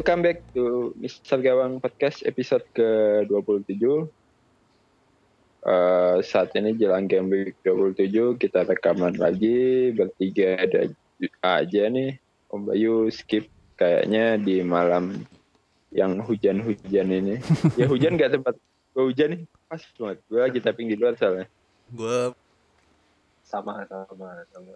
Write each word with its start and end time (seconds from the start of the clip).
Welcome 0.00 0.24
back 0.24 0.40
to 0.56 0.96
Mr. 0.96 1.44
Gawang 1.44 1.76
Podcast 1.76 2.24
episode 2.24 2.64
ke-27. 2.72 4.08
Uh, 5.60 6.24
saat 6.24 6.56
ini 6.56 6.72
jelang 6.72 7.04
game 7.04 7.28
week 7.28 7.60
27 7.68 8.40
kita 8.40 8.64
rekaman 8.64 9.20
lagi 9.20 9.92
bertiga 9.92 10.56
ada 10.56 10.88
aja 11.44 11.82
nih 11.92 12.16
Om 12.48 12.72
Bayu 12.72 13.12
skip 13.12 13.52
kayaknya 13.76 14.40
di 14.40 14.64
malam 14.64 15.20
yang 15.92 16.24
hujan-hujan 16.24 17.12
ini. 17.12 17.36
ya 17.76 17.84
hujan 17.84 18.16
gak 18.16 18.40
tempat 18.40 18.56
gue 18.96 19.04
hujan 19.04 19.36
nih 19.36 19.42
pas 19.68 19.84
banget. 19.84 20.18
Gue 20.32 20.40
lagi 20.40 20.58
tapping 20.64 20.88
di 20.88 20.96
luar 20.96 21.12
soalnya. 21.20 21.44
Gue 21.92 22.32
sama 23.44 23.84
sama 23.84 24.48
sama 24.48 24.72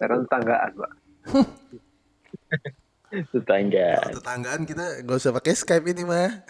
karena 0.00 0.16
tetanggaan 0.24 0.70
pak 0.80 0.92
Tetangga. 3.30 4.10
tetanggaan 4.10 4.62
kita 4.66 5.06
gak 5.06 5.18
usah 5.18 5.32
pakai 5.34 5.54
Skype 5.54 5.86
ini 5.86 6.02
mah. 6.02 6.42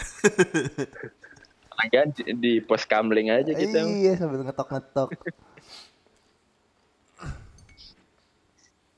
Tetanggaan 1.68 2.08
di, 2.16 2.22
di 2.40 2.52
pos 2.64 2.88
kamling 2.88 3.28
aja 3.28 3.52
kita. 3.52 3.84
Iya 3.84 4.16
sambil 4.16 4.46
ngetok-ngetok. 4.48 5.10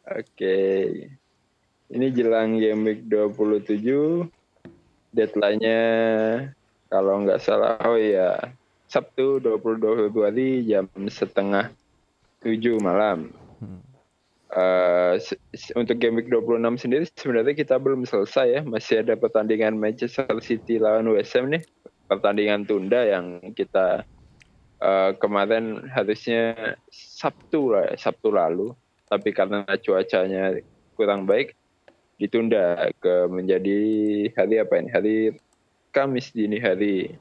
Oke. 0.07 0.59
Ini 1.87 2.07
jelang 2.15 2.59
game 2.63 2.83
week 2.87 3.01
27. 3.11 4.27
Deadline-nya 5.17 5.83
kalau 6.93 7.25
nggak 7.25 7.41
salah 7.41 7.81
oh 7.89 7.97
ya 7.97 8.37
Sabtu 8.87 9.43
22 9.43 10.07
Februari 10.07 10.63
jam 10.63 10.87
setengah 11.09 11.73
7 12.45 12.79
malam. 12.79 13.33
Se- 15.19 15.75
untuk 15.75 15.99
game 15.99 16.23
week 16.23 16.31
26 16.31 16.79
sendiri 16.79 17.05
sebenarnya 17.19 17.55
kita 17.59 17.83
belum 17.83 18.07
selesai 18.07 18.47
ya. 18.47 18.63
Masih 18.63 19.03
ada 19.03 19.19
pertandingan 19.19 19.75
Manchester 19.75 20.31
City 20.39 20.79
lawan 20.79 21.11
Ham 21.11 21.47
nih. 21.51 21.63
Pertandingan 22.07 22.63
tunda 22.63 23.03
yang 23.03 23.43
kita 23.59 24.07
uh, 24.79 25.11
kemarin 25.19 25.91
harusnya 25.91 26.55
Sabtu 26.93 27.75
lah, 27.75 27.91
ya, 27.91 27.95
Sabtu 27.99 28.31
lalu. 28.31 28.71
Tapi 29.07 29.31
karena 29.31 29.63
cuacanya 29.67 30.55
kurang 30.95 31.27
baik, 31.27 31.55
ditunda 32.19 32.91
ke 32.99 33.31
menjadi 33.31 33.81
hari 34.35 34.57
apa 34.59 34.75
ini? 34.79 34.91
Hari 34.91 35.17
Kamis 35.95 36.35
dini 36.35 36.59
hari. 36.61 37.15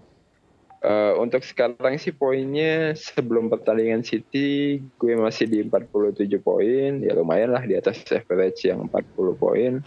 Eh, 0.86 1.14
untuk 1.18 1.42
sekarang 1.42 1.98
sih 1.98 2.14
poinnya 2.14 2.94
sebelum 2.94 3.50
pertandingan 3.50 4.06
City 4.06 4.78
gue 5.02 5.18
masih 5.18 5.50
di 5.50 5.66
47 5.66 6.38
poin. 6.38 7.02
Ya 7.02 7.18
lumayan 7.18 7.58
lah 7.58 7.66
di 7.66 7.74
atas 7.74 8.06
average 8.14 8.70
yang 8.70 8.86
40 8.86 9.34
poin. 9.34 9.82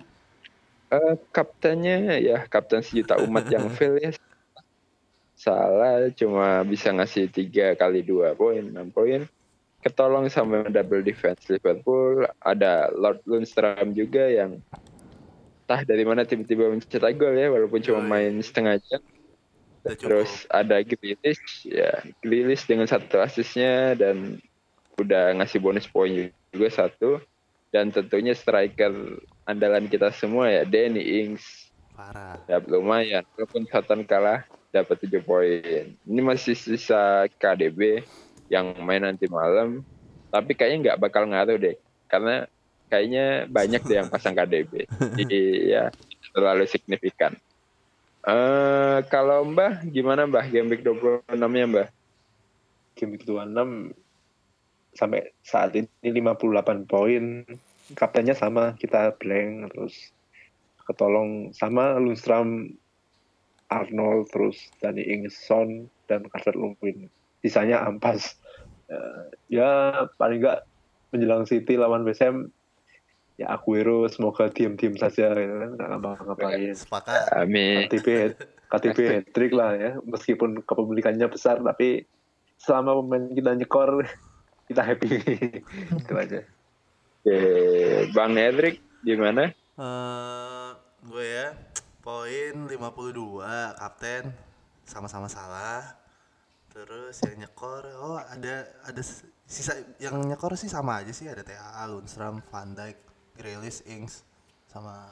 Eh, 0.90 1.14
kaptennya 1.30 2.18
ya 2.18 2.42
kapten 2.50 2.82
sejuta 2.82 3.14
umat 3.22 3.46
yang 3.46 3.70
fail 3.78 3.94
ya. 4.02 4.10
Salah 5.38 6.10
cuma 6.18 6.66
bisa 6.66 6.90
ngasih 6.90 7.30
tiga 7.30 7.78
kali 7.78 8.02
dua 8.02 8.34
poin 8.34 8.66
6 8.66 8.90
poin. 8.90 9.22
Ketolong 9.78 10.26
sama 10.26 10.66
double 10.66 11.06
defense 11.06 11.46
Liverpool. 11.46 12.26
Ada 12.42 12.90
Lord 12.90 13.22
Lundstram 13.22 13.94
juga 13.94 14.26
yang 14.26 14.58
entah 15.62 15.86
dari 15.86 16.02
mana 16.02 16.26
tiba-tiba 16.26 16.74
mencetak 16.74 17.14
gol 17.14 17.38
ya 17.38 17.54
walaupun 17.54 17.78
cuma 17.86 18.02
main 18.02 18.34
setengah 18.42 18.82
jam. 18.82 18.98
Terus 19.96 20.44
ada 20.52 20.82
Grealish, 20.84 21.64
ya 21.64 22.04
Grealish 22.20 22.68
dengan 22.68 22.84
satu 22.84 23.22
asisnya 23.22 23.96
dan 23.96 24.42
udah 24.98 25.32
ngasih 25.40 25.62
bonus 25.62 25.88
poin 25.88 26.28
juga 26.52 26.68
satu. 26.68 27.22
Dan 27.68 27.92
tentunya 27.92 28.32
striker 28.32 28.92
andalan 29.44 29.88
kita 29.88 30.08
semua 30.12 30.48
ya 30.48 30.64
Danny 30.64 31.24
Ings 31.24 31.68
Parah. 31.92 32.40
ya 32.48 32.60
lumayan 32.64 33.24
walaupun 33.36 33.68
Southampton 33.68 34.08
kalah 34.08 34.48
dapat 34.72 35.04
7 35.04 35.20
poin. 35.24 35.84
Ini 35.92 36.20
masih 36.20 36.56
sisa 36.56 37.28
KDB 37.40 38.04
yang 38.52 38.76
main 38.84 39.04
nanti 39.04 39.28
malam. 39.28 39.84
Tapi 40.28 40.52
kayaknya 40.52 40.78
nggak 40.92 41.00
bakal 41.00 41.24
ngaruh 41.28 41.56
deh 41.56 41.76
karena 42.08 42.44
kayaknya 42.88 43.48
banyak 43.48 43.80
deh 43.84 43.96
yang 44.00 44.08
pasang 44.08 44.36
KDB. 44.36 44.88
Jadi 45.18 45.40
ya 45.72 45.92
terlalu 46.32 46.64
signifikan. 46.68 47.36
Eh 48.26 48.98
kalau 49.06 49.46
Mbah 49.46 49.86
gimana 49.86 50.26
Mbah? 50.26 50.50
Game 50.50 50.72
week 50.72 50.82
26-nya 50.82 51.66
Mbah? 51.68 51.88
game 52.98 53.14
week 53.14 53.22
26 53.22 53.94
sampai 54.98 55.30
saat 55.46 55.70
ini 55.78 55.86
58 56.02 56.90
poin. 56.90 57.46
Kaptennya 57.94 58.34
sama 58.34 58.74
kita 58.74 59.14
blank 59.16 59.70
terus 59.72 59.94
ketolong 60.84 61.54
sama 61.54 61.96
Lundstram 61.96 62.74
Arnold 63.70 64.28
terus 64.34 64.58
Danny 64.82 65.06
Ings 65.06 65.38
Son 65.38 65.86
dan 66.10 66.26
Carter 66.28 66.58
Lewin 66.58 67.06
sisanya 67.40 67.86
ampas. 67.86 68.34
Eh, 68.90 69.24
ya 69.60 70.04
paling 70.18 70.42
enggak 70.42 70.66
menjelang 71.14 71.46
City 71.48 71.78
lawan 71.78 72.04
Ham 72.04 72.52
ya 73.38 73.54
Aguero 73.54 74.10
semoga 74.10 74.50
diam-diam 74.50 74.98
saja 74.98 75.30
gitu 75.30 75.54
kan 75.62 75.70
nggak 75.78 75.88
ngapa-ngapain 75.94 76.74
Sepakat. 76.74 77.22
Amin. 77.38 77.86
KTP 77.86 78.34
KTP 78.68 78.98
hat-trick 79.22 79.52
lah 79.54 79.78
ya 79.78 79.90
meskipun 80.02 80.66
kepemilikannya 80.66 81.30
besar 81.30 81.62
tapi 81.62 82.02
selama 82.58 82.98
pemain 82.98 83.30
kita 83.30 83.50
nyekor 83.54 84.02
kita 84.68 84.82
happy 84.82 85.08
itu 86.02 86.14
aja 86.18 86.42
Oke, 87.28 88.08
Bang 88.14 88.38
Edric 88.38 88.80
gimana? 89.02 89.50
Eh, 89.52 90.68
gue 91.04 91.26
ya 91.26 91.52
poin 92.00 92.54
52 92.64 93.44
kapten 93.76 94.32
sama-sama 94.88 95.28
salah. 95.28 95.98
Terus 96.72 97.20
yang 97.26 97.44
nyekor 97.44 97.84
oh 98.00 98.16
ada 98.16 98.64
ada 98.86 99.02
sisa 99.44 99.76
yang 100.00 100.24
nyekor 100.24 100.56
sih 100.56 100.70
sama 100.70 101.02
aja 101.04 101.12
sih 101.12 101.28
ada 101.28 101.44
TAA, 101.44 101.84
Lundstram, 101.90 102.40
Van 102.48 102.70
Dijk, 102.72 102.96
Grealish, 103.38 103.86
Ings 103.86 104.26
sama 104.66 105.08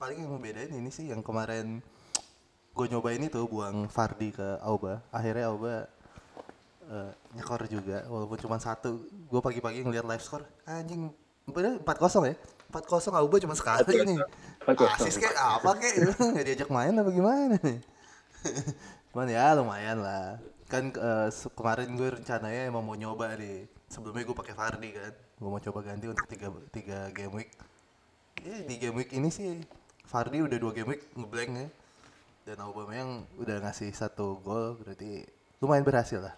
paling 0.00 0.24
yang 0.24 0.34
bedain 0.40 0.72
ini 0.72 0.90
sih 0.90 1.12
yang 1.12 1.22
kemarin 1.22 1.78
gue 2.72 2.86
nyobain 2.88 3.20
itu 3.20 3.38
buang 3.46 3.86
Fardi 3.86 4.32
ke 4.32 4.58
Auba. 4.64 5.04
Akhirnya 5.12 5.52
Auba 5.52 5.86
eh, 6.88 7.10
nyekor 7.36 7.68
juga 7.68 8.02
walaupun 8.08 8.40
cuma 8.40 8.56
satu. 8.56 9.04
Gue 9.28 9.40
pagi-pagi 9.44 9.84
ngeliat 9.84 10.08
live 10.08 10.24
score 10.24 10.42
anjing 10.64 11.12
bener 11.46 11.78
4-0 11.84 12.32
ya? 12.32 12.36
4-0 12.72 13.12
Auba 13.12 13.36
cuma 13.38 13.54
sekali 13.54 14.00
nih. 14.02 14.18
4-0. 14.64 14.96
asis 14.98 15.16
kayak 15.20 15.36
apa 15.36 15.70
kayak? 15.76 15.94
Nggak 16.32 16.44
diajak 16.48 16.70
main 16.72 16.96
apa 16.96 17.10
gimana 17.12 17.54
nih? 17.60 17.78
Cuman 19.12 19.28
ya 19.28 19.52
lumayan 19.54 20.00
lah. 20.00 20.40
Kan 20.66 20.88
se- 21.28 21.52
kemarin 21.52 21.92
gue 21.94 22.08
rencananya 22.16 22.72
emang 22.72 22.80
mau 22.80 22.96
nyoba 22.96 23.36
nih 23.36 23.68
sebelumnya 23.92 24.24
gue 24.24 24.32
pakai 24.32 24.56
Fardi 24.56 24.88
kan. 24.96 25.12
Gue 25.36 25.50
mau 25.52 25.60
coba 25.60 25.84
ganti 25.84 26.08
untuk 26.08 26.24
tiga 26.24 26.48
tiga 26.72 26.98
game 27.12 27.36
week. 27.36 27.52
Ya 28.40 28.64
di 28.64 28.80
game 28.80 28.96
week 29.04 29.12
ini 29.12 29.28
sih 29.28 29.60
Fardi 30.08 30.40
udah 30.40 30.56
dua 30.56 30.72
game 30.72 30.96
week 30.96 31.12
ngeblank 31.12 31.52
ya. 31.52 31.68
Dan 32.48 32.56
Aubameyang 32.64 33.28
udah 33.36 33.60
ngasih 33.60 33.92
satu 33.92 34.40
gol 34.40 34.80
berarti 34.80 35.28
lumayan 35.60 35.84
berhasil 35.84 36.24
lah. 36.24 36.32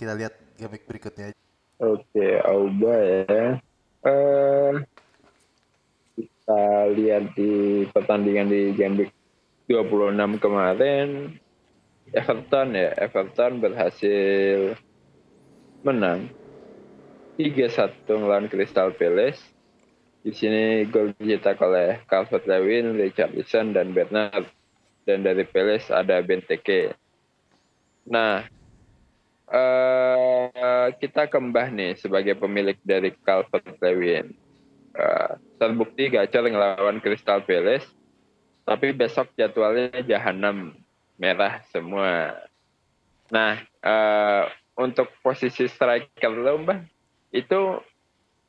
Kita 0.00 0.16
lihat 0.16 0.32
game 0.56 0.72
week 0.72 0.88
berikutnya. 0.88 1.36
Oke, 1.84 2.40
Auba 2.40 2.96
ya. 3.04 3.60
Eh 4.08 4.72
kita 6.16 6.64
lihat 6.96 7.24
di 7.36 7.84
pertandingan 7.92 8.48
di 8.48 8.72
game 8.72 9.04
week 9.04 9.12
26 9.68 10.40
kemarin. 10.40 11.36
Everton 12.14 12.68
ya, 12.76 12.92
Everton 13.00 13.52
berhasil 13.64 14.76
menang 15.84 16.32
3-1 17.36 18.08
melawan 18.08 18.48
Crystal 18.48 18.90
Palace. 18.96 19.40
Di 20.24 20.32
sini 20.32 20.88
gol 20.88 21.12
dicetak 21.20 21.60
oleh 21.60 22.00
Calvert-Lewin, 22.08 22.96
Richarlison 22.96 23.76
dan 23.76 23.92
Bernard. 23.92 24.48
Dan 25.04 25.20
dari 25.20 25.44
Palace 25.44 25.92
ada 25.92 26.24
Benteke. 26.24 26.96
Nah, 28.08 28.48
eh 29.52 30.88
kita 30.96 31.28
kembah 31.28 31.68
nih 31.68 31.92
sebagai 32.00 32.40
pemilik 32.40 32.80
dari 32.80 33.12
Calvert 33.20 33.76
Lewin. 33.84 34.32
Eh, 34.94 35.32
terbukti 35.58 36.06
gacor 36.06 36.46
ngelawan 36.46 37.02
Crystal 37.02 37.42
Palace, 37.42 37.84
tapi 38.62 38.94
besok 38.94 39.28
jadwalnya 39.34 40.00
jahanam 40.06 40.72
merah 41.18 41.60
semua. 41.74 42.46
Nah, 43.28 43.58
eh, 43.60 44.44
untuk 44.74 45.10
posisi 45.22 45.70
striker 45.70 46.32
lo, 46.34 46.58
Mbak, 46.62 46.78
itu 47.34 47.60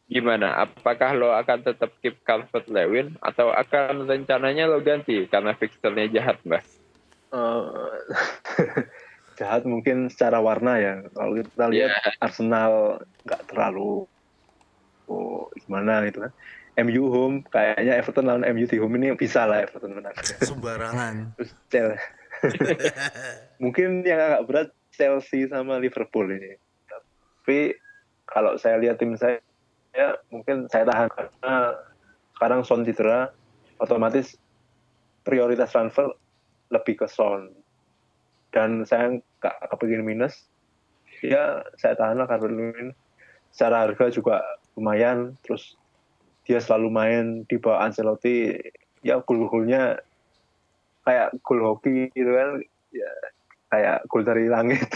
gimana? 0.10 0.62
Apakah 0.66 1.18
lo 1.18 1.33
akan 1.33 1.66
tetap 1.66 1.94
keep 2.01 2.22
Calvert 2.25 2.69
Lewin 2.69 3.18
atau 3.22 3.50
akan 3.54 4.10
rencananya 4.10 4.69
lo 4.69 4.81
ganti 4.81 5.25
karena 5.30 5.54
fixturnya 5.57 6.10
jahat, 6.10 6.38
Mbak? 6.45 6.63
Eh, 7.36 8.00
jahat 9.39 9.63
mungkin 9.68 10.07
secara 10.10 10.39
warna 10.39 10.77
ya. 10.80 10.94
Kalau 11.12 11.31
kita 11.38 11.66
lihat 11.69 11.92
Arsenal 12.22 13.04
nggak 13.25 13.42
terlalu 13.51 14.06
oh, 15.10 15.50
gimana 15.66 16.06
gitu 16.07 16.25
kan. 16.25 16.33
MU 16.75 17.07
home 17.07 17.39
kayaknya 17.48 17.95
Everton 17.95 18.27
lawan 18.27 18.44
MU 18.51 18.68
di 18.68 18.75
home 18.75 19.00
ini 19.00 19.16
bisa 19.16 19.48
lah 19.48 19.63
Everton 19.63 19.95
menang. 19.95 20.16
Sembarangan. 20.44 21.36
Terus 21.39 21.51
Chelsea. 21.72 22.00
mungkin 23.63 24.04
yang 24.04 24.19
agak 24.19 24.44
berat 24.44 24.69
Chelsea 24.95 25.45
sama 25.51 25.77
Liverpool 25.77 26.31
ini. 26.31 26.56
Tapi 26.89 27.75
kalau 28.25 28.57
saya 28.57 28.80
lihat 28.81 28.97
tim 28.97 29.13
saya 29.19 29.38
ya 29.95 30.18
mungkin 30.33 30.68
saya 30.68 30.83
tahan 30.88 31.07
karena 31.13 31.56
sekarang 32.36 32.62
Son 32.68 32.83
cedera 32.83 33.31
otomatis 33.80 34.36
prioritas 35.24 35.71
transfer 35.71 36.12
lebih 36.71 37.03
ke 37.03 37.07
Son. 37.12 37.51
Dan 38.50 38.88
saya 38.88 39.19
nggak 39.19 39.56
kepingin 39.75 40.07
minus. 40.07 40.47
Ya 41.19 41.63
saya 41.80 41.95
tahan 42.00 42.19
lah 42.19 42.27
karena 42.27 42.91
secara 43.51 43.88
harga 43.88 44.12
juga 44.12 44.44
lumayan 44.75 45.36
terus 45.44 45.80
dia 46.44 46.59
selalu 46.62 46.88
main 46.91 47.25
di 47.48 47.56
bawah 47.59 47.83
Ancelotti. 47.83 48.56
Ya 49.06 49.21
gol-golnya 49.21 50.01
kayak 51.06 51.38
gol 51.45 51.62
hoki 51.62 52.09
gitu 52.12 52.31
kan. 52.31 52.63
Ya 52.89 53.12
kayak 53.75 53.98
gol 54.07 54.24
dari 54.24 54.48
langit. 54.48 54.88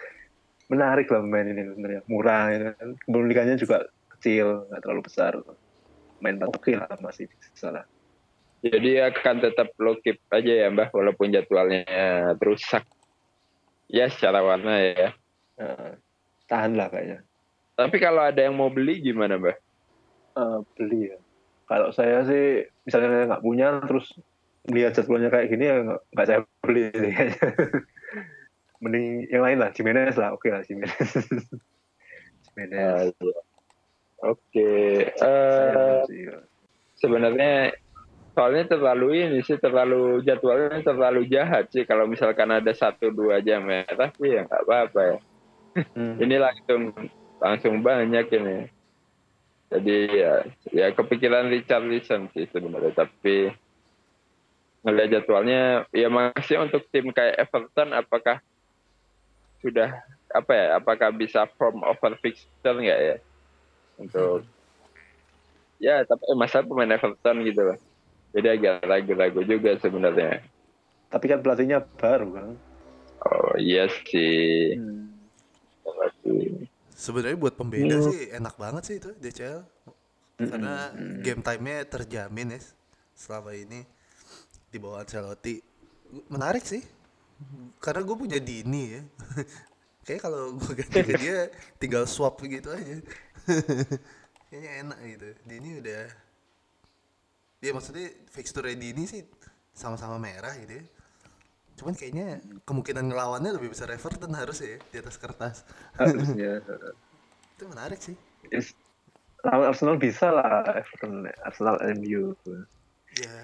Menarik 0.72 1.06
lah 1.12 1.22
main 1.22 1.52
ini 1.52 1.62
sebenarnya. 1.62 2.00
Murah 2.08 2.42
gitu 2.50 2.64
kan? 2.74 2.88
Kepemilikannya 3.04 3.56
juga 3.60 3.76
kecil 4.16 4.66
nggak 4.72 4.80
terlalu 4.82 5.02
besar. 5.04 5.32
Main 6.24 6.40
oke 6.40 6.72
lah 6.72 6.88
masih 7.04 7.28
bisa 7.28 7.70
lah. 7.70 7.84
Jadi 8.64 8.98
akan 8.98 9.36
tetap 9.44 9.68
lo 9.78 10.00
keep 10.00 10.18
aja 10.32 10.66
ya 10.66 10.68
Mbah 10.72 10.90
walaupun 10.90 11.30
jadwalnya 11.30 11.84
rusak. 12.40 12.82
Ya 13.86 14.10
secara 14.10 14.42
warna 14.42 14.80
ya. 14.82 15.14
Nah, 15.60 15.94
tahan 16.50 16.74
lah 16.74 16.90
kayaknya. 16.90 17.22
Tapi 17.76 17.96
kalau 18.00 18.24
ada 18.24 18.40
yang 18.40 18.56
mau 18.56 18.72
beli 18.72 19.04
gimana 19.04 19.38
Mbah? 19.38 19.56
Eh, 20.40 20.58
beli 20.74 21.14
ya. 21.14 21.18
Kalau 21.68 21.94
saya 21.94 22.26
sih 22.26 22.66
misalnya 22.82 23.08
saya 23.12 23.24
nggak 23.30 23.44
punya 23.44 23.68
terus 23.86 24.10
melihat 24.66 24.98
jadwalnya 24.98 25.30
kayak 25.30 25.46
gini 25.50 25.64
ya 25.66 25.76
nggak 25.86 26.26
saya 26.26 26.40
beli 26.62 26.90
kayaknya 26.90 27.38
mending 28.82 29.28
yang 29.32 29.42
lain 29.42 29.58
lah 29.60 29.70
Jimenez 29.72 30.16
lah 30.16 30.32
oke 30.36 30.48
lah 30.48 30.62
Jimenez 30.64 30.94
Jimenez 32.52 33.12
Oke. 34.24 34.72
Eh, 35.04 35.12
Saya 35.20 36.08
sih, 36.08 36.24
ya. 36.24 36.38
sebenarnya 36.96 37.76
soalnya 38.32 38.64
terlalu 38.68 39.08
ini 39.28 39.38
sih 39.44 39.56
terlalu 39.60 40.20
jadwalnya 40.24 40.84
terlalu 40.84 41.24
jahat 41.28 41.72
sih 41.72 41.88
kalau 41.88 42.04
misalkan 42.04 42.52
ada 42.52 42.72
satu 42.72 43.08
dua 43.08 43.40
jam 43.40 43.64
merah 43.64 44.12
sih 44.16 44.36
ya 44.36 44.44
nggak 44.44 44.64
apa-apa 44.64 45.00
ya. 45.04 45.18
Hmm. 45.92 46.16
Ini 46.16 46.36
langsung 46.40 46.82
langsung 47.40 47.74
banyak 47.84 48.26
ini. 48.32 48.58
Jadi 49.66 49.96
ya, 50.14 50.32
ya 50.70 50.86
kepikiran 50.94 51.50
Richarlison 51.50 52.30
sih 52.32 52.46
sebenarnya 52.48 52.94
tapi 52.96 53.50
ngelihat 54.86 55.10
jadwalnya 55.20 55.90
ya 55.90 56.06
masih 56.06 56.62
untuk 56.62 56.86
tim 56.94 57.10
kayak 57.10 57.34
Everton 57.42 57.90
apakah 57.90 58.38
sudah 59.66 59.90
apa 60.30 60.52
ya 60.54 60.66
apakah 60.78 61.10
bisa 61.10 61.44
form 61.58 61.82
over 61.82 62.14
fixture 62.22 62.76
nggak 62.76 63.00
ya 63.02 63.16
untuk 63.98 64.46
ya 65.76 66.06
tapi 66.06 66.22
eh, 66.22 66.36
masalah 66.38 66.64
pemain 66.64 66.94
Everton 66.94 67.36
gitu 67.42 67.60
loh 67.66 67.78
jadi 68.30 68.54
agak 68.54 68.86
ragu-ragu 68.86 69.40
juga 69.42 69.74
sebenarnya 69.80 70.44
tapi 71.10 71.24
kan 71.26 71.40
pelatihnya 71.42 71.82
baru 71.98 72.28
kan 72.30 72.48
oh 73.26 73.54
iya 73.58 73.90
sih 74.06 74.76
Hmm. 74.78 75.14
Sebenarnya 76.96 77.38
buat 77.38 77.54
pembeda 77.54 78.00
Hmm. 78.00 78.10
sih 78.10 78.34
enak 78.34 78.58
banget 78.58 78.82
sih 78.82 78.96
itu 78.98 79.10
DCL. 79.20 79.62
Karena 80.36 80.90
game 81.22 81.38
time-nya 81.38 81.86
terjamin 81.86 82.56
ya 82.56 82.60
selama 83.14 83.54
ini 83.54 83.86
di 84.68 84.76
bawah 84.76 85.06
Ancelotti. 85.06 85.62
Menarik 86.26 86.66
sih. 86.66 86.82
Karena 87.80 88.00
gue 88.02 88.16
punya 88.16 88.38
Dini 88.40 88.82
ya. 88.96 89.02
Kayak 90.06 90.20
kalau 90.22 90.54
gue 90.54 90.72
ganti 90.72 90.98
ke 91.02 91.14
dia 91.18 91.50
tinggal 91.82 92.06
swap 92.06 92.38
gitu 92.42 92.70
aja. 92.72 93.02
Kayaknya 94.48 94.70
enak 94.86 94.98
gitu. 95.04 95.28
Dini 95.44 95.70
udah 95.82 96.04
Ya 97.64 97.72
maksudnya 97.72 98.12
fixture 98.30 98.68
Dini 98.68 99.08
sih 99.08 99.24
sama-sama 99.72 100.20
merah 100.20 100.54
gitu 100.60 100.78
ya. 100.80 100.84
Cuman 101.76 101.92
kayaknya 101.92 102.40
kemungkinan 102.64 103.12
ngelawannya 103.12 103.52
lebih 103.52 103.76
besar 103.76 103.92
Everton 103.92 104.32
harus 104.32 104.64
ya 104.64 104.80
di 104.80 104.96
atas 104.96 105.16
kertas. 105.20 105.56
harusnya 105.98 106.64
Itu 107.56 107.64
menarik 107.68 108.00
sih. 108.00 108.16
Lawan 109.44 109.72
Arsenal 109.72 110.00
bisa 110.00 110.32
lah 110.32 110.64
Everton 110.72 111.28
Arsenal 111.44 111.76
MU 111.96 112.32
Ya 113.16 113.36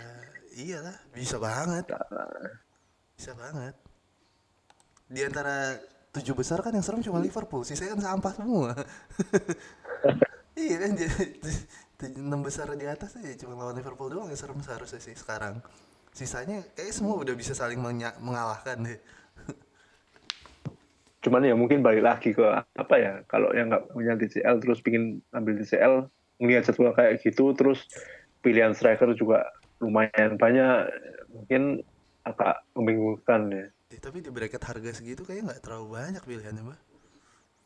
iyalah 0.53 0.97
bisa 1.17 1.41
banget 1.41 1.89
bisa 3.17 3.33
banget 3.37 3.75
di 5.13 5.21
antara 5.21 5.77
tujuh 6.17 6.33
besar 6.33 6.65
kan 6.65 6.73
yang 6.73 6.85
serem 6.85 7.05
cuma 7.05 7.21
Liverpool. 7.21 7.65
Sisanya 7.69 7.97
kan 7.97 8.17
sampah 8.17 8.33
semua. 8.33 8.71
Iya 10.53 10.85
kan 10.85 10.93
jadi 11.01 12.19
enam 12.21 12.45
besar 12.45 12.69
di 12.77 12.85
atas 12.85 13.17
ya 13.17 13.33
cuma 13.41 13.57
lawan 13.57 13.73
Liverpool 13.73 14.13
doang 14.13 14.29
yang 14.29 14.37
serem 14.37 14.61
seharusnya 14.61 15.01
sih 15.01 15.17
sekarang. 15.17 15.65
Sisanya 16.13 16.61
kayak 16.77 16.93
semua 16.93 17.17
udah 17.17 17.33
bisa 17.33 17.57
saling 17.57 17.81
mengalahkan 18.21 18.85
deh. 18.85 19.01
Cuman 21.25 21.49
ya 21.49 21.57
mungkin 21.57 21.81
balik 21.81 22.05
lagi 22.05 22.37
ke 22.37 22.45
apa 22.77 22.95
ya 23.01 23.25
kalau 23.25 23.49
yang 23.57 23.73
nggak 23.73 23.97
punya 23.97 24.13
TCL 24.13 24.61
terus 24.61 24.85
pingin 24.85 25.25
ambil 25.33 25.57
TCL 25.57 26.05
ngelihat 26.37 26.69
jadwal 26.69 26.93
kayak 26.93 27.25
gitu 27.25 27.57
terus 27.57 27.89
pilihan 28.45 28.77
striker 28.77 29.15
juga 29.17 29.49
lumayan 29.81 30.37
banyak 30.37 30.93
mungkin 31.33 31.81
agak 32.29 32.61
membingungkan 32.77 33.41
ya 33.49 33.67
Eh, 33.93 34.01
tapi 34.01 34.25
di 34.25 34.33
bracket 34.33 34.63
harga 34.65 34.91
segitu 34.97 35.23
kayaknya 35.23 35.53
nggak 35.53 35.63
terlalu 35.63 35.87
banyak 35.93 36.23
pilihannya 36.25 36.63
mbak. 36.65 36.81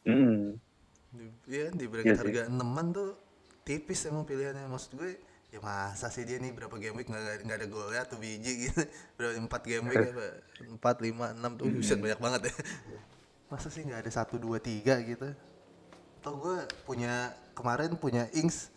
Mm. 0.06 0.58
di, 1.16 1.24
iya 1.48 1.70
kan, 1.70 1.74
di 1.78 1.86
bracket 1.86 2.06
Iya 2.06 2.14
sih. 2.14 2.22
harga 2.26 2.40
eneman 2.50 2.86
tuh 2.90 3.10
tipis 3.62 4.04
emang 4.04 4.26
pilihannya. 4.26 4.66
Maksud 4.66 4.98
gue 4.98 5.10
ya 5.54 5.62
masa 5.62 6.10
sih 6.10 6.26
dia 6.26 6.42
nih 6.42 6.50
berapa 6.50 6.74
game 6.76 6.98
week 6.98 7.06
nggak 7.06 7.46
nggak 7.46 7.58
ada 7.62 7.68
golnya 7.70 8.02
tuh 8.04 8.18
biji 8.18 8.68
gitu. 8.68 8.82
Berapa 9.16 9.38
empat 9.38 9.62
game 9.64 9.86
week 9.86 10.02
apa? 10.02 10.26
Empat 10.66 10.96
lima 11.00 11.30
enam 11.30 11.54
tuh 11.54 11.70
buset 11.70 11.96
banyak 11.96 12.18
banget 12.18 12.50
ya. 12.50 12.54
Masa 13.46 13.70
sih 13.70 13.86
nggak 13.86 14.02
ada 14.02 14.10
satu 14.12 14.36
dua 14.36 14.58
tiga 14.58 14.98
gitu? 15.00 15.30
Atau 16.20 16.42
gue 16.42 16.58
punya 16.82 17.30
kemarin 17.54 17.94
punya 17.94 18.26
Ings 18.34 18.74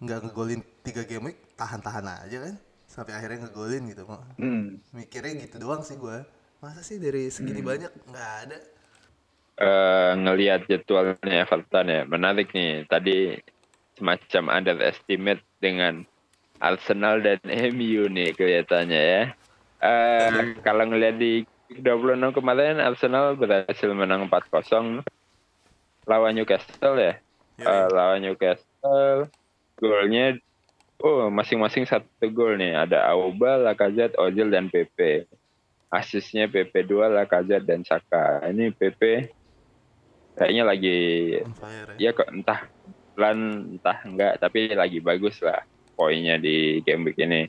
nggak 0.00 0.28
ngegolin 0.28 0.60
tiga 0.80 1.04
game 1.04 1.30
week 1.30 1.38
tahan-tahan 1.54 2.24
aja 2.24 2.48
kan. 2.48 2.56
Sampai 2.88 3.12
akhirnya 3.12 3.44
ngegolin 3.44 3.92
gitu 3.92 4.08
mau 4.08 4.24
Mm. 4.40 4.80
mikirnya 4.96 5.32
gitu 5.44 5.60
doang 5.60 5.84
sih 5.84 6.00
gue 6.00 6.16
masa 6.60 6.80
sih 6.80 6.96
dari 6.96 7.28
segini 7.28 7.60
banyak? 7.60 7.92
Nggak 8.08 8.32
ada. 8.46 8.58
Eh 9.56 10.12
ngelihat 10.20 10.68
jadwalnya 10.68 11.44
Everton 11.44 11.86
ya 11.88 12.02
menarik 12.08 12.52
nih. 12.52 12.84
Tadi 12.88 13.36
semacam 13.96 14.60
underestimate 14.60 15.42
dengan 15.60 16.04
Arsenal 16.60 17.20
dan 17.24 17.40
MU 17.76 18.08
nih 18.08 18.32
kelihatannya 18.36 19.02
ya. 19.02 19.22
Eh 19.80 20.56
kalau 20.64 20.84
ngelihat 20.88 21.16
di 21.20 21.44
26 21.72 22.36
kemarin 22.36 22.80
Arsenal 22.80 23.34
berhasil 23.34 23.90
menang 23.90 24.30
4-0 24.30 25.02
lawan 26.06 26.32
Newcastle 26.36 26.96
ya. 26.96 27.14
Eh, 27.56 27.86
lawan 27.90 28.22
Newcastle 28.22 29.28
golnya 29.76 30.36
oh 31.00 31.28
masing-masing 31.28 31.84
satu 31.84 32.28
gol 32.32 32.56
nih. 32.56 32.76
Ada 32.76 33.12
Auba, 33.12 33.60
Lacazette, 33.60 34.16
Ozil 34.16 34.48
dan 34.48 34.68
PP 34.72 35.26
asisnya 35.96 36.52
PP 36.52 36.84
2 36.84 37.16
Lacazette 37.16 37.64
dan 37.64 37.80
Saka. 37.82 38.44
Ini 38.44 38.76
PP 38.76 39.32
kayaknya 40.36 40.64
lagi 40.68 40.98
fire 41.56 41.96
ya 41.96 42.12
ya 42.12 42.16
kok 42.16 42.28
entah 42.28 42.68
pelan 43.16 43.72
entah 43.80 43.98
enggak 44.04 44.36
tapi 44.36 44.76
lagi 44.76 45.00
bagus 45.00 45.40
lah 45.40 45.64
poinnya 45.96 46.36
di 46.36 46.84
game 46.84 47.08
week 47.08 47.16
ini. 47.16 47.48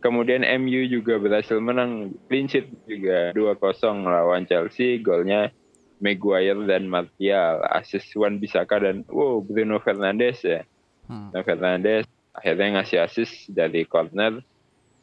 Kemudian 0.00 0.46
MU 0.62 0.88
juga 0.88 1.20
berhasil 1.20 1.60
menang 1.60 2.16
clean 2.30 2.48
sheet 2.48 2.72
juga 2.88 3.36
2-0 3.36 3.60
lawan 4.06 4.48
Chelsea 4.48 4.96
golnya 5.02 5.52
Maguire 6.00 6.64
dan 6.64 6.88
Martial 6.88 7.60
assist 7.68 8.08
Wan 8.16 8.40
Bisaka 8.40 8.80
dan 8.80 9.04
wow 9.12 9.44
Bruno 9.44 9.76
Fernandes 9.82 10.40
ya. 10.40 10.64
Hmm. 11.04 11.28
Bruno 11.28 11.44
Fernandes 11.44 12.08
akhirnya 12.32 12.80
ngasih 12.80 12.98
assist 13.04 13.52
dari 13.52 13.84
corner. 13.84 14.40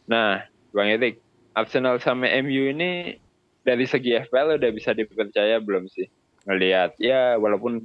Nah 0.10 0.42
Bang 0.74 0.90
Erik 0.90 1.27
Arsenal 1.58 1.98
sama 1.98 2.30
MU 2.46 2.70
ini 2.70 3.18
dari 3.66 3.90
segi 3.90 4.14
FPL 4.14 4.62
udah 4.62 4.72
bisa 4.72 4.94
dipercaya 4.94 5.58
belum 5.58 5.90
sih 5.90 6.06
ngelihat 6.46 6.96
ya 7.02 7.36
walaupun 7.42 7.82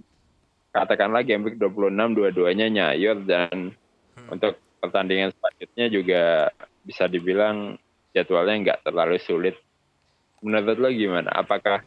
katakanlah 0.71 1.25
game 1.25 1.49
week 1.49 1.57
26 1.57 2.17
dua-duanya 2.17 2.69
nyayur 2.69 3.25
dan 3.25 3.73
untuk 4.29 4.61
pertandingan 4.79 5.33
selanjutnya 5.33 5.87
juga 5.89 6.23
bisa 6.85 7.09
dibilang 7.09 7.77
jadwalnya 8.13 8.55
nggak 8.61 8.81
terlalu 8.85 9.17
sulit. 9.21 9.57
Menurut 10.43 10.79
lo 10.79 10.89
gimana? 10.91 11.31
Apakah 11.33 11.81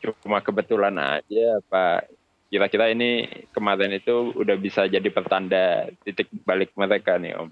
cuma 0.00 0.40
kebetulan 0.40 0.96
aja 0.96 1.60
apa 1.60 2.04
kira-kira 2.48 2.90
ini 2.92 3.28
kemarin 3.52 3.94
itu 3.94 4.32
udah 4.36 4.56
bisa 4.56 4.88
jadi 4.88 5.06
pertanda 5.12 5.88
titik 6.02 6.28
balik 6.44 6.72
mereka 6.74 7.20
nih 7.20 7.36
Om? 7.36 7.48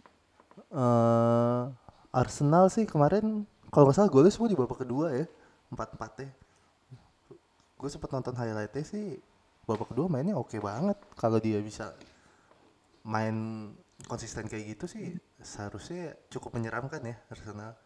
eh 0.68 1.88
Arsenal 2.12 2.72
sih 2.72 2.88
kemarin 2.88 3.44
kalau 3.68 3.88
nggak 3.88 3.96
salah 4.00 4.10
golnya 4.10 4.32
semua 4.32 4.48
di 4.48 4.56
babak 4.56 4.80
kedua 4.80 5.12
ya 5.12 5.26
empat 5.68 5.92
empatnya 5.96 6.32
gue 7.78 7.88
sempet 7.88 8.10
nonton 8.10 8.34
highlightnya 8.34 8.82
sih 8.82 9.22
babak 9.68 9.94
kedua 9.94 10.10
mainnya 10.10 10.34
oke 10.34 10.58
banget. 10.58 10.98
Kalau 11.14 11.38
dia 11.38 11.62
bisa 11.62 11.94
main 13.06 13.70
konsisten 14.08 14.48
kayak 14.50 14.76
gitu 14.76 14.84
sih 14.90 15.06
seharusnya 15.38 16.18
cukup 16.32 16.58
menyeramkan 16.58 17.04
ya 17.06 17.16
Arsenal. 17.30 17.76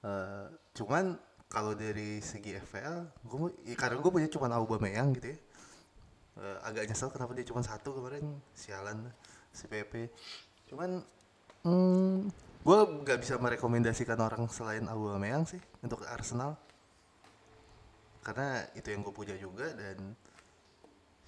Eh, 0.00 0.46
cuman 0.78 1.18
kalau 1.50 1.76
dari 1.76 2.24
segi 2.24 2.56
FPL 2.56 3.26
gue 3.26 3.38
ya 3.68 3.76
karena 3.76 4.00
gue 4.00 4.12
punya 4.14 4.28
cuman 4.32 4.50
Aubameyang 4.56 5.12
gitu 5.18 5.34
ya. 5.34 5.38
Eh, 6.40 6.58
agak 6.64 6.88
nyesel 6.88 7.12
kenapa 7.12 7.36
dia 7.36 7.46
cuma 7.46 7.60
satu 7.60 7.94
kemarin 7.94 8.26
sialan 8.56 9.06
si 9.54 9.70
PP 9.70 10.10
cuman 10.66 10.98
hmm, 11.62 12.26
gue 12.64 12.78
nggak 13.04 13.20
bisa 13.20 13.36
merekomendasikan 13.36 14.16
orang 14.24 14.48
selain 14.48 14.88
Aubameyang 14.88 15.44
sih 15.44 15.60
untuk 15.84 16.00
Arsenal. 16.08 16.56
Karena 18.24 18.64
itu 18.72 18.88
yang 18.88 19.04
gue 19.04 19.12
punya 19.12 19.36
juga 19.36 19.68
dan 19.76 20.16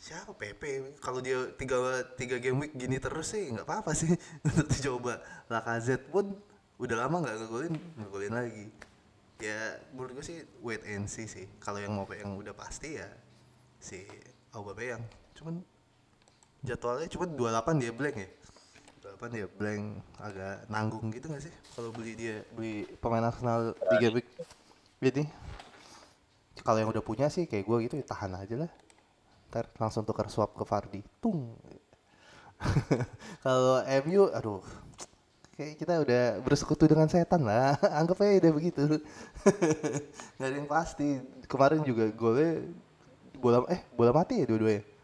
siapa 0.00 0.32
PP 0.32 0.96
kalau 1.00 1.20
dia 1.20 1.44
tiga 1.56 2.04
tiga 2.16 2.36
game 2.40 2.64
week 2.64 2.72
gini 2.72 2.96
terus 2.96 3.36
sih 3.36 3.52
nggak 3.52 3.68
apa-apa 3.68 3.92
sih. 3.92 4.16
Untuk 4.48 4.64
dicoba. 4.72 5.20
Lacazette 5.52 6.08
pun 6.08 6.32
udah 6.80 6.96
lama 7.04 7.20
nggak 7.20 7.36
ngegolin 7.36 7.74
ngegolin 8.00 8.32
lagi. 8.32 8.66
Ya 9.36 9.76
menurut 9.92 10.16
gue 10.16 10.24
sih 10.24 10.38
wait 10.64 10.80
and 10.88 11.04
see 11.04 11.28
sih. 11.28 11.44
Kalau 11.60 11.76
yang 11.76 11.92
mau 11.92 12.08
yang 12.16 12.32
udah 12.32 12.56
pasti 12.56 12.96
ya 12.96 13.08
si 13.76 14.08
Aubameyang. 14.56 15.04
Cuman 15.36 15.60
jadwalnya 16.64 17.12
cuma 17.12 17.28
28 17.28 17.76
dia 17.84 17.92
blank 17.92 18.16
ya 18.16 18.28
28 19.16 19.32
dia 19.32 19.46
blank 19.48 19.84
agak 20.20 20.56
nanggung 20.68 21.08
gitu 21.08 21.32
gak 21.32 21.40
sih? 21.40 21.52
Kalau 21.72 21.88
beli 21.92 22.12
dia 22.12 22.44
beli 22.52 22.84
pemain 23.00 23.24
Arsenal 23.24 23.72
di 23.72 23.96
game 23.96 24.20
week. 24.20 24.28
Ini 25.00 25.24
kalau 26.60 26.78
yang 26.84 26.90
udah 26.92 27.04
punya 27.04 27.32
sih 27.32 27.48
kayak 27.48 27.64
gue 27.64 27.76
gitu 27.88 27.94
ya 27.96 28.04
tahan 28.04 28.36
aja 28.36 28.68
lah. 28.68 28.70
Ntar 29.48 29.72
langsung 29.80 30.04
tukar 30.04 30.28
swap 30.28 30.52
ke 30.52 30.64
Fardi 30.68 31.00
tung. 31.20 31.56
Kalau 33.44 33.80
MU 34.04 34.28
aduh. 34.32 34.64
Kayak 35.56 35.80
kita 35.80 35.94
udah 36.04 36.22
bersekutu 36.44 36.84
dengan 36.84 37.08
setan 37.08 37.40
lah. 37.40 37.80
Anggap 38.00 38.20
aja 38.20 38.44
udah 38.44 38.52
begitu. 38.52 38.84
Nggak 40.36 40.48
ada 40.48 40.56
yang 40.56 40.68
pasti. 40.68 41.08
Kemarin 41.48 41.80
juga 41.86 42.12
golnya 42.12 42.60
bola 43.36 43.64
eh 43.68 43.84
bola 43.92 44.16
mati 44.16 44.40
ya 44.40 44.48
dua-duanya 44.48 44.95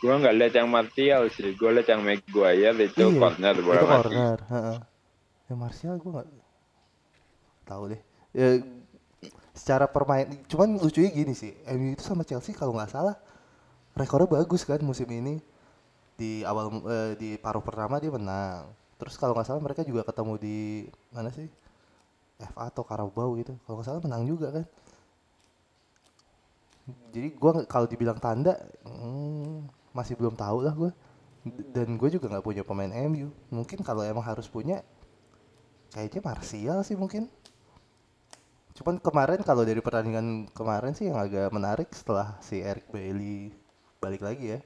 Gue 0.00 0.14
nggak 0.16 0.32
lihat 0.36 0.54
yang 0.56 0.68
Martial 0.72 1.22
sih, 1.28 1.52
gue 1.52 1.70
lihat 1.76 1.88
yang 1.92 2.00
Maguire 2.00 2.72
itu 2.80 3.04
Iya, 3.04 3.20
corner 3.20 3.56
bola 3.60 3.80
itu 3.80 3.86
corner 3.86 4.38
heeh. 4.48 4.78
ya 5.46 5.54
Martial 5.54 5.94
gue 6.00 6.10
nggak 6.10 6.28
tahu 7.68 7.82
deh. 7.92 8.00
Ya, 8.32 8.48
secara 9.52 9.84
permain 9.84 10.26
cuman 10.48 10.80
lucunya 10.80 11.10
gini 11.12 11.36
sih. 11.36 11.52
MU 11.68 11.92
itu 11.92 12.00
sama 12.00 12.24
Chelsea 12.24 12.56
kalau 12.56 12.72
nggak 12.72 12.90
salah 12.90 13.16
rekornya 13.92 14.30
bagus 14.30 14.64
kan 14.64 14.80
musim 14.80 15.06
ini. 15.12 15.36
Di 16.16 16.44
awal 16.48 16.68
eh, 16.88 17.12
di 17.20 17.28
paruh 17.36 17.60
pertama 17.60 18.00
dia 18.00 18.08
menang. 18.08 18.72
Terus 18.96 19.20
kalau 19.20 19.36
nggak 19.36 19.48
salah 19.48 19.60
mereka 19.60 19.84
juga 19.84 20.00
ketemu 20.04 20.32
di 20.40 20.58
mana 21.12 21.28
sih? 21.28 21.48
FA 22.40 22.72
atau 22.72 22.88
Carabao 22.88 23.36
gitu. 23.36 23.52
Kalau 23.68 23.76
nggak 23.80 23.88
salah 23.88 24.00
menang 24.00 24.24
juga 24.24 24.48
kan. 24.48 24.64
Jadi 27.12 27.28
gua 27.36 27.50
nggak- 27.60 27.68
kalau 27.68 27.86
dibilang 27.86 28.16
tanda 28.16 28.56
hmm, 28.88 29.79
masih 29.96 30.14
belum 30.18 30.34
tahu 30.38 30.58
lah 30.66 30.74
gue 30.74 30.90
dan 31.74 31.96
gue 32.00 32.08
juga 32.14 32.26
nggak 32.30 32.44
punya 32.46 32.62
pemain 32.68 32.92
MU 32.92 33.28
mungkin 33.50 33.80
kalau 33.82 34.02
emang 34.04 34.24
harus 34.24 34.46
punya 34.50 34.84
kayaknya 35.94 36.20
Martial 36.24 36.78
sih 36.86 36.96
mungkin. 36.98 37.26
Cuman 38.76 38.96
kemarin 39.02 39.40
kalau 39.44 39.62
dari 39.66 39.80
pertandingan 39.82 40.48
kemarin 40.56 40.92
sih 40.96 41.10
yang 41.10 41.18
agak 41.20 41.50
menarik 41.52 41.88
setelah 41.92 42.38
si 42.40 42.62
Eric 42.62 42.86
Bailey 42.88 43.52
balik 44.02 44.22
lagi 44.24 44.56
ya. 44.56 44.60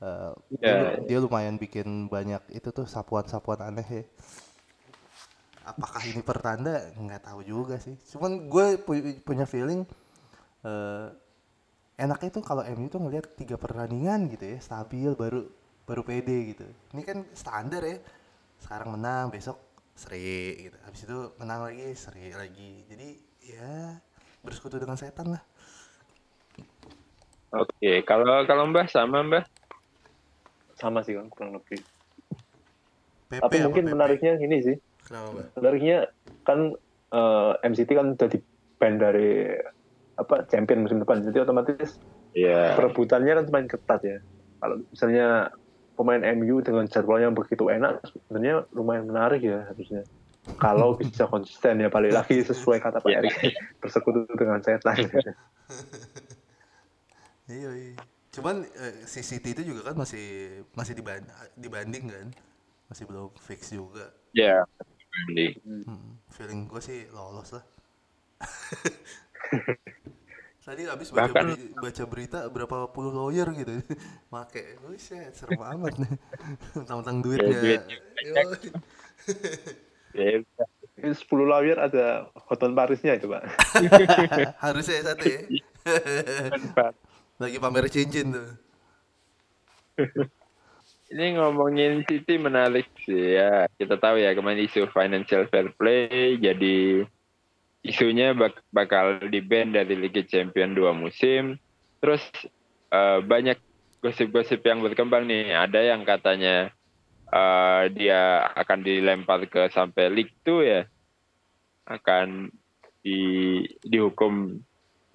Eh, 0.00 0.32
dia, 0.60 0.74
Iya. 0.74 1.04
dia 1.08 1.18
lumayan 1.24 1.56
bikin 1.60 2.08
banyak 2.14 2.42
itu 2.58 2.68
tuh 2.72 2.86
sapuan-sapuan 2.88 3.60
aneh 3.68 3.88
ya. 3.88 4.04
Apakah 5.60 6.02
ini 6.08 6.22
pertanda? 6.24 6.88
Nggak 6.96 7.22
tahu 7.30 7.40
juga 7.44 7.76
sih. 7.78 7.94
Cuman 8.16 8.48
gue 8.48 8.66
pu- 8.80 9.20
punya 9.22 9.44
feeling 9.44 9.84
eh 10.64 11.06
enaknya 12.00 12.30
tuh 12.32 12.44
kalau 12.44 12.64
MU 12.64 12.88
tuh 12.88 13.04
ngelihat 13.04 13.36
tiga 13.36 13.60
pertandingan 13.60 14.32
gitu 14.32 14.56
ya 14.56 14.58
stabil 14.58 15.12
baru 15.12 15.44
baru 15.84 16.00
pede 16.00 16.56
gitu. 16.56 16.64
Ini 16.96 17.02
kan 17.04 17.18
standar 17.36 17.84
ya. 17.84 18.00
Sekarang 18.56 18.96
menang 18.96 19.28
besok 19.28 19.60
seri 19.92 20.70
gitu. 20.70 20.76
Habis 20.88 21.04
itu 21.04 21.18
menang 21.36 21.68
lagi 21.68 21.92
seri 21.92 22.32
lagi. 22.32 22.88
Jadi 22.88 23.08
ya 23.52 24.00
bersekutu 24.40 24.80
dengan 24.80 24.96
setan 24.96 25.36
lah. 25.36 25.42
Oke, 27.50 28.06
kalau 28.06 28.46
kalau 28.48 28.64
Mbah 28.70 28.88
sama 28.88 29.20
Mbah. 29.20 29.44
sama 30.80 31.04
sih 31.04 31.12
kan 31.12 31.28
kurang 31.28 31.60
lebih. 31.60 31.76
PP 33.28 33.36
tapi 33.36 33.56
apa 33.60 33.64
mungkin 33.68 33.84
PP? 33.84 33.92
menariknya 33.92 34.32
ini 34.40 34.56
sih. 34.64 34.76
Kenapa 35.04 35.52
menariknya 35.60 36.08
kan 36.48 36.72
eh, 37.12 37.52
MCT 37.68 37.90
kan 37.92 38.16
udah 38.16 38.28
di 38.32 38.38
ban 38.80 38.96
dari 38.96 39.60
apa 40.20 40.44
champion 40.46 40.84
musim 40.84 41.00
depan. 41.00 41.24
Jadi 41.24 41.40
otomatis 41.40 41.96
Iya. 42.30 42.76
perebutannya 42.78 43.32
kan 43.34 43.44
semakin 43.48 43.68
ketat 43.68 44.00
ya. 44.04 44.18
Kalau 44.60 44.76
misalnya 44.86 45.50
pemain 45.96 46.22
MU 46.38 46.60
dengan 46.60 46.86
jadwalnya 46.86 47.26
yang 47.26 47.36
begitu 47.36 47.66
enak 47.66 48.04
sebenarnya 48.06 48.68
lumayan 48.70 49.08
menarik 49.08 49.40
ya 49.42 49.66
harusnya. 49.66 50.04
Kalau 50.56 50.94
bisa 51.00 51.26
konsisten 51.26 51.80
ya 51.80 51.88
balik 51.88 52.14
lagi 52.14 52.40
sesuai 52.40 52.78
kata 52.78 53.00
Pak 53.00 53.10
Iya. 53.10 53.18
Erik. 53.24 53.34
Bersekutu 53.80 54.28
dengan 54.36 54.60
setan. 54.60 54.96
Iya 57.50 57.70
iya. 57.74 57.98
Cuman 58.30 58.62
eh, 58.62 58.94
si 59.10 59.26
City 59.26 59.50
itu 59.50 59.74
juga 59.74 59.90
kan 59.90 59.98
masih 59.98 60.22
masih 60.70 60.94
diban- 60.94 61.26
dibanding 61.58 62.06
kan? 62.06 62.30
Masih 62.86 63.10
belum 63.10 63.34
fix 63.36 63.74
juga. 63.74 64.06
Iya. 64.30 64.62
Di- 65.26 65.58
Hmm, 65.66 66.14
feeling 66.30 66.70
gue 66.70 66.78
sih 66.78 67.10
lolos 67.10 67.50
lah. 67.50 67.64
Tadi 70.60 70.84
habis 70.86 71.08
baca, 71.10 71.32
Bahkan- 71.32 71.42
beri- 71.42 71.72
baca 71.74 72.04
berita 72.06 72.38
berapa 72.46 72.76
puluh 72.92 73.10
lawyer 73.10 73.48
gitu, 73.56 73.80
make, 74.32 74.78
buset 74.84 75.32
serem 75.34 75.58
amat 75.58 75.96
nih, 75.98 76.14
tentang 76.88 77.16
duit 77.24 77.40
Ya, 77.40 77.48
ya. 77.48 77.54
duitnya 77.58 77.96
Ya, 80.10 80.42
10 81.00 81.16
lawyer 81.46 81.78
ada 81.78 82.28
Hotman 82.50 82.74
Parisnya 82.74 83.14
itu 83.14 83.30
Pak 83.30 83.46
Harusnya 84.58 85.06
satu 85.06 85.22
ya. 85.22 85.40
Lagi 87.38 87.56
pamer 87.56 87.86
cincin 87.88 88.34
tuh. 88.34 88.48
Ini 91.08 91.38
ngomongin 91.38 92.02
City 92.04 92.36
menarik 92.36 92.90
sih 93.06 93.38
ya. 93.38 93.70
Kita 93.78 93.96
tahu 93.96 94.18
ya 94.18 94.34
kemarin 94.34 94.66
isu 94.66 94.90
financial 94.90 95.46
fair 95.48 95.70
play 95.78 96.36
jadi 96.36 97.06
isunya 97.80 98.36
bak- 98.36 98.64
bakal 98.72 99.20
di 99.28 99.40
ban 99.40 99.72
dari 99.72 99.96
Liga 99.96 100.20
Champion 100.24 100.76
dua 100.76 100.92
musim. 100.92 101.56
Terus 102.00 102.22
eh, 102.92 103.20
banyak 103.24 103.58
gosip-gosip 104.00 104.60
yang 104.64 104.80
berkembang 104.84 105.28
nih. 105.28 105.56
Ada 105.56 105.94
yang 105.96 106.04
katanya 106.04 106.72
eh, 107.32 107.82
dia 107.96 108.50
akan 108.56 108.78
dilempar 108.84 109.44
ke 109.48 109.68
sampai 109.72 110.12
League 110.12 110.36
2 110.44 110.60
ya. 110.64 110.82
Akan 111.88 112.52
di 113.00 113.64
dihukum 113.80 114.60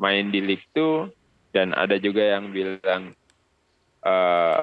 main 0.01 0.27
di 0.33 0.41
League 0.41 0.67
2 0.73 1.09
dan 1.55 1.71
ada 1.71 1.95
juga 2.01 2.21
yang 2.35 2.51
bilang 2.51 3.13
eh, 4.03 4.61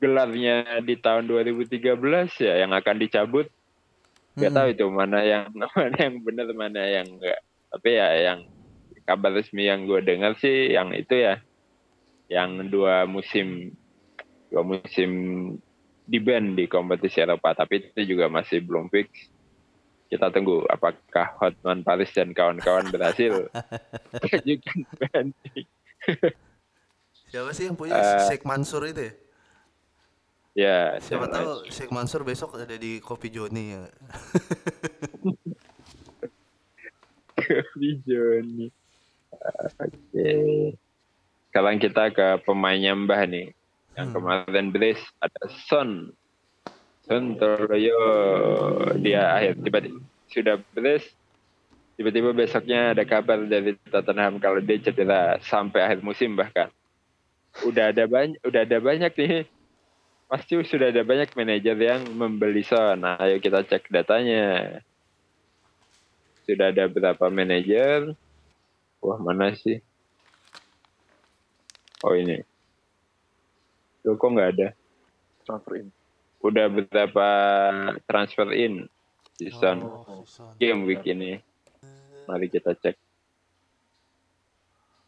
gelarnya 0.00 0.80
di 0.80 0.96
tahun 0.96 1.28
2013 1.28 2.00
ya 2.40 2.54
yang 2.64 2.72
akan 2.72 2.96
dicabut 2.96 3.52
nggak 4.38 4.50
Hmm. 4.50 4.58
tahu 4.58 4.68
itu 4.72 4.86
mana 4.90 5.18
yang 5.26 5.44
mana 5.78 5.96
yang 5.98 6.16
benar 6.22 6.48
mana 6.54 6.82
yang 6.86 7.06
enggak 7.06 7.40
tapi 7.70 7.94
ya 7.94 8.08
yang 8.18 8.40
kabar 9.06 9.34
resmi 9.34 9.66
yang 9.66 9.86
gue 9.86 10.02
dengar 10.02 10.34
sih 10.38 10.74
yang 10.74 10.90
itu 10.94 11.14
ya. 11.18 11.42
Yang 12.30 12.70
dua 12.70 13.06
musim 13.10 13.74
dua 14.50 14.62
musim 14.62 15.10
di 16.06 16.18
band 16.18 16.58
di 16.58 16.70
kompetisi 16.70 17.22
Eropa. 17.22 17.54
Tapi 17.54 17.90
itu 17.90 18.14
juga 18.14 18.30
masih 18.30 18.62
belum 18.62 18.90
fix. 18.90 19.10
Kita 20.10 20.34
tunggu 20.34 20.66
apakah 20.66 21.38
Hotman 21.38 21.86
Paris 21.86 22.10
dan 22.10 22.34
kawan-kawan 22.34 22.90
berhasil 22.90 23.46
banding 24.98 25.66
Siapa 27.30 27.54
sih 27.54 27.70
yang 27.70 27.78
punya? 27.78 27.94
Eh, 27.94 28.26
Sheikh 28.26 28.42
Mansur 28.42 28.90
itu 28.90 29.06
ya? 29.06 29.12
Ya 30.52 30.98
Siapa 30.98 31.30
tahu 31.30 31.66
Sheikh 31.70 31.90
Mansur 31.90 32.22
besok 32.22 32.58
ada 32.58 32.74
di 32.74 32.98
Kopi 32.98 33.30
Joni 33.30 33.64
ya. 33.74 33.84
Vision 37.74 38.44
nih. 38.56 38.70
Oke. 39.80 40.30
Sekarang 41.50 41.76
kita 41.82 42.14
ke 42.14 42.42
pemainnya 42.46 42.94
Mbah 42.94 43.26
nih. 43.26 43.50
Yang 43.98 44.06
Hmm. 44.06 44.14
kemarin 44.14 44.66
brace 44.70 45.02
ada 45.18 45.42
Son. 45.66 46.14
Son 47.04 47.24
Toroyo 47.34 47.98
dia 49.02 49.34
akhir 49.34 49.58
tiba-tiba 49.66 49.98
sudah 50.30 50.62
brace 50.70 51.10
tiba-tiba 51.98 52.30
besoknya 52.30 52.94
ada 52.94 53.02
kabar 53.02 53.42
dari 53.44 53.74
Tottenham 53.90 54.38
kalau 54.38 54.62
dia 54.62 54.78
cedera 54.78 55.42
sampai 55.42 55.82
akhir 55.82 56.06
musim 56.06 56.38
bahkan. 56.38 56.70
Udah 57.66 57.90
ada 57.90 58.06
banyak 58.06 58.38
udah 58.46 58.62
ada 58.62 58.78
banyak 58.78 59.10
nih. 59.18 59.42
Pasti 60.30 60.54
sudah 60.62 60.94
ada 60.94 61.02
banyak 61.02 61.34
manajer 61.34 61.74
yang 61.74 62.06
membeli 62.14 62.62
Son. 62.62 63.02
Nah, 63.02 63.18
ayo 63.18 63.42
kita 63.42 63.66
cek 63.66 63.90
datanya 63.90 64.78
sudah 66.46 66.70
ada 66.70 66.86
berapa 66.86 67.26
manajer. 67.34 68.14
Wah, 69.02 69.18
mana 69.18 69.50
sih? 69.58 69.82
Oh, 72.06 72.14
ini. 72.14 72.38
Loh, 74.06 74.14
kok 74.14 74.30
nggak 74.30 74.50
ada? 74.54 74.68
transfer 75.50 75.82
in 75.82 75.88
Udah 76.40 76.66
berapa 76.72 77.28
transfer 78.06 78.48
in 78.54 78.86
season 79.36 79.84
Oh, 79.84 80.24
game 80.56 80.88
week 80.88 81.04
ini. 81.04 81.42
Mari 82.30 82.48
kita 82.48 82.72
cek. 82.78 82.96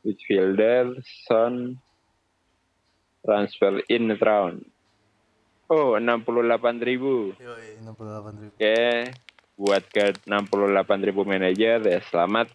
Midfielder, 0.02 0.98
Son, 1.24 1.78
transfer 3.22 3.80
in 3.86 4.12
round. 4.18 4.66
Oh, 5.70 5.98
68.000 5.98 6.82
ribu. 6.82 7.34
Yoi, 7.38 7.78
68 7.84 8.42
ribu. 8.42 8.54
Oke, 8.58 8.82
buat 9.56 9.84
ke 9.92 10.16
68.000 10.26 11.06
ribu 11.06 11.22
manajer 11.22 11.78
ya 11.84 12.00
selamat 12.10 12.50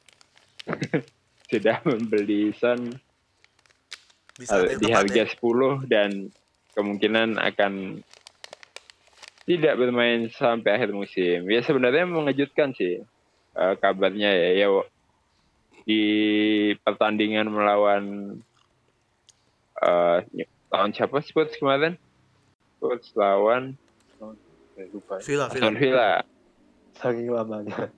sudah 1.49 1.79
membeli 1.87 2.51
Son 2.51 2.99
yang 4.37 4.77
di 4.77 4.87
harga 4.91 5.23
ya. 5.23 5.33
10 5.33 5.87
dan 5.89 6.29
kemungkinan 6.77 7.41
akan 7.41 8.03
tidak 9.47 9.73
bermain 9.79 10.29
sampai 10.29 10.77
akhir 10.77 10.91
musim. 10.93 11.47
Ya 11.49 11.63
sebenarnya 11.63 12.05
mengejutkan 12.05 12.75
sih 12.75 13.01
eh, 13.55 13.73
kabarnya 13.79 14.29
ya. 14.29 14.49
ya 14.61 14.67
di 15.87 16.03
pertandingan 16.83 17.47
melawan 17.47 18.35
eh 19.77 20.19
lawan 20.67 20.91
siapa 20.91 21.23
Spurs 21.23 21.55
kemarin? 21.55 21.95
Spurs 22.77 23.09
lawan 23.17 23.73
lupa 24.93 25.17
Villa, 25.25 25.49
Villa. 25.49 25.65
Aston 25.65 25.75
Villa. 25.81 26.11
saking 27.01 27.29
lamanya 27.33 27.89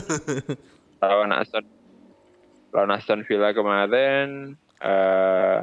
lawan 1.04 1.36
Aston 1.36 1.64
lawan 2.72 2.96
Aston 2.96 3.20
Villa 3.28 3.52
kemarin 3.52 4.56
eh 4.80 5.60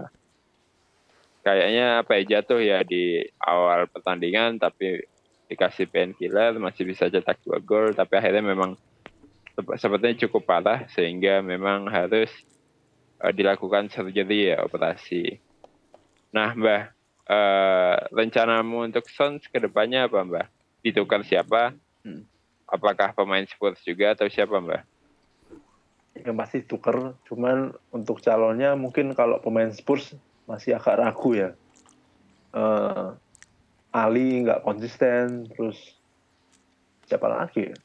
kayaknya 1.41 2.05
apa 2.05 2.11
ya 2.21 2.23
jatuh 2.37 2.61
ya 2.61 2.85
di 2.85 3.25
awal 3.41 3.89
pertandingan 3.89 4.61
tapi 4.61 5.01
dikasih 5.47 5.87
painkiller 5.87 6.53
masih 6.59 6.83
bisa 6.85 7.09
cetak 7.09 7.39
dua 7.41 7.57
gol 7.63 7.95
tapi 7.97 8.19
akhirnya 8.19 8.43
memang 8.43 8.75
sep- 9.55 9.79
sepertinya 9.79 10.21
cukup 10.27 10.43
parah 10.43 10.85
sehingga 10.91 11.39
memang 11.39 11.87
harus 11.87 12.29
eh, 13.23 13.33
dilakukan 13.33 13.87
surgery 13.89 14.53
ya 14.53 14.61
operasi. 14.61 15.39
Nah 16.35 16.51
Mbah 16.51 16.96
eh, 17.27 17.95
rencanamu 18.09 18.87
untuk 18.87 19.05
Sons 19.11 19.43
ke 19.47 19.59
depannya 19.59 20.07
apa 20.07 20.23
Mbah? 20.23 20.47
Ditukar 20.81 21.21
siapa? 21.21 21.75
Hmm. 22.01 22.23
Apakah 22.67 23.11
pemain 23.11 23.43
Spurs 23.43 23.79
juga 23.83 24.15
atau 24.15 24.27
siapa 24.27 24.57
Mbah? 24.57 24.83
yang 26.17 26.33
pasti 26.33 26.65
tuker 26.65 27.13
cuman 27.29 27.77
untuk 27.93 28.17
calonnya 28.25 28.73
mungkin 28.73 29.13
kalau 29.13 29.37
pemain 29.37 29.69
Spurs 29.69 30.17
masih 30.49 30.73
agak 30.73 30.97
ragu 30.97 31.37
ya 31.37 31.53
Eh, 32.57 33.07
Ali 33.93 34.41
nggak 34.41 34.65
konsisten 34.65 35.45
terus 35.53 35.77
siapa 37.05 37.29
lagi 37.29 37.69
ya? 37.69 37.77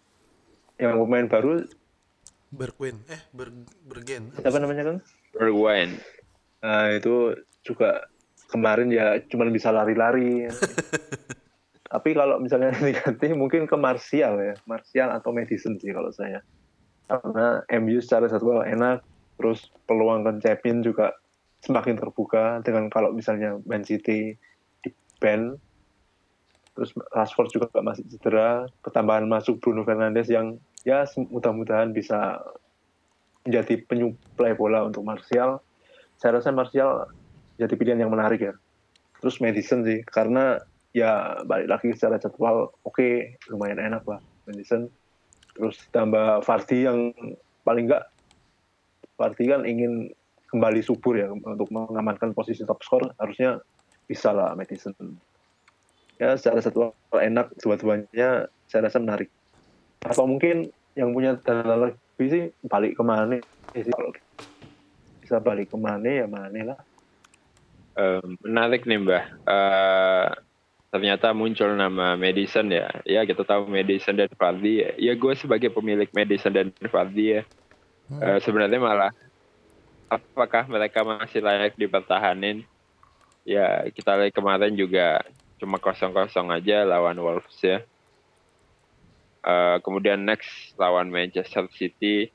yang 0.81 0.97
pemain 1.05 1.29
baru 1.29 1.69
Bergwijn. 2.49 3.05
Eh, 3.09 3.21
Ber 3.37 3.53
Bergen. 3.85 4.33
siapa 4.33 4.57
namanya 4.57 4.85
kan 4.85 4.97
Bergwijn. 5.37 6.01
nah 6.65 6.89
itu 6.89 7.37
juga 7.61 8.01
kemarin 8.53 8.93
ya 8.93 9.17
cuman 9.33 9.49
bisa 9.49 9.73
lari-lari 9.73 10.47
tapi 11.93 12.17
kalau 12.17 12.41
misalnya 12.41 12.73
diganti 12.81 13.37
mungkin 13.37 13.69
ke 13.69 13.77
Martial 13.77 14.41
ya. 14.41 14.57
Martial 14.65 15.13
atau 15.13 15.29
Madison 15.37 15.77
sih 15.77 15.93
kalau 15.93 16.09
saya. 16.09 16.41
Karena 17.05 17.61
MU 17.85 18.01
secara 18.01 18.33
jadwal 18.33 18.65
enak 18.65 19.05
terus 19.37 19.69
peluang 19.85 20.25
ke 20.25 20.33
champion 20.41 20.81
juga 20.81 21.13
semakin 21.61 22.01
terbuka 22.01 22.65
dengan 22.65 22.89
kalau 22.89 23.13
misalnya 23.13 23.61
Man 23.69 23.85
City 23.85 24.33
di 24.81 24.89
ban. 25.21 25.61
Terus 26.73 26.97
Rashford 27.13 27.53
juga 27.53 27.69
masih 27.85 28.09
cedera. 28.09 28.65
Ketambahan 28.81 29.29
masuk 29.29 29.61
Bruno 29.61 29.85
Fernandes 29.85 30.33
yang 30.33 30.57
ya 30.89 31.05
mudah-mudahan 31.13 31.93
bisa 31.93 32.41
menjadi 33.45 33.85
penyuplai 33.85 34.57
bola 34.57 34.89
untuk 34.89 35.05
Martial. 35.05 35.61
Saya 36.17 36.41
rasa 36.41 36.49
Martial 36.57 37.13
jadi 37.63 37.75
pilihan 37.79 38.03
yang 38.03 38.13
menarik 38.13 38.41
ya. 38.43 38.55
Terus 39.23 39.39
Madison 39.39 39.87
sih 39.87 40.03
karena 40.03 40.59
ya 40.93 41.41
balik 41.47 41.69
lagi 41.73 41.89
secara 41.97 42.21
jadwal 42.21 42.69
oke 42.85 43.39
lumayan 43.49 43.81
enak 43.81 44.05
lah 44.05 44.21
Madison 44.45 44.93
terus 45.57 45.81
tambah 45.89 46.45
Vardy 46.45 46.85
yang 46.85 47.17
paling 47.65 47.89
enggak 47.89 48.13
Vardy 49.17 49.49
kan 49.49 49.65
ingin 49.65 50.13
kembali 50.53 50.85
subur 50.85 51.17
ya 51.17 51.33
untuk 51.33 51.73
mengamankan 51.73 52.37
posisi 52.37 52.61
top 52.69 52.85
skor 52.85 53.09
harusnya 53.17 53.57
bisa 54.05 54.37
lah 54.37 54.53
Madison 54.53 54.93
ya 56.21 56.37
secara 56.37 56.61
jadwal 56.61 56.93
enak 57.17 57.51
dua-duanya 57.59 58.47
saya 58.71 58.89
rasa 58.89 59.03
menarik. 59.03 59.29
Atau 60.07 60.25
mungkin 60.25 60.73
yang 60.95 61.13
punya 61.13 61.37
dana 61.43 61.77
lebih 61.91 62.27
sih 62.31 62.45
balik 62.65 62.97
ke 62.97 63.03
Mane 63.05 63.45
sih. 63.75 63.93
Bisa 65.21 65.43
balik 65.43 65.75
ke 65.75 65.77
Mane 65.77 66.25
ya 66.25 66.27
Mane 66.31 66.61
lah 66.63 66.79
Menarik 68.41 68.89
nih 68.89 68.99
Mbah. 69.01 69.25
Eh, 69.45 70.27
ternyata 70.93 71.33
muncul 71.33 71.73
nama 71.73 72.17
Madison 72.21 72.69
ya. 72.69 72.89
Ya 73.09 73.25
kita 73.25 73.45
tahu 73.45 73.69
Madison 73.69 74.17
dan 74.17 74.29
Vardy 74.33 74.85
ya. 74.85 74.91
Ya 75.01 75.13
gue 75.17 75.33
sebagai 75.37 75.73
pemilik 75.73 76.09
Madison 76.13 76.53
dan 76.53 76.69
Vardy 76.73 77.41
ya. 77.41 77.43
eh, 78.13 78.39
sebenarnya 78.45 78.77
malah 78.77 79.13
apakah 80.13 80.69
mereka 80.69 81.01
masih 81.01 81.41
layak 81.41 81.73
dipertahanin? 81.81 82.65
Ya 83.49 83.89
kita 83.89 84.21
lihat 84.21 84.37
kemarin 84.37 84.77
juga 84.77 85.25
cuma 85.57 85.81
kosong-kosong 85.81 86.53
aja 86.53 86.85
lawan 86.85 87.17
Wolves 87.17 87.57
ya. 87.65 87.81
Eh, 89.43 89.77
kemudian 89.81 90.23
next 90.23 90.77
lawan 90.77 91.09
Manchester 91.09 91.67
City. 91.73 92.29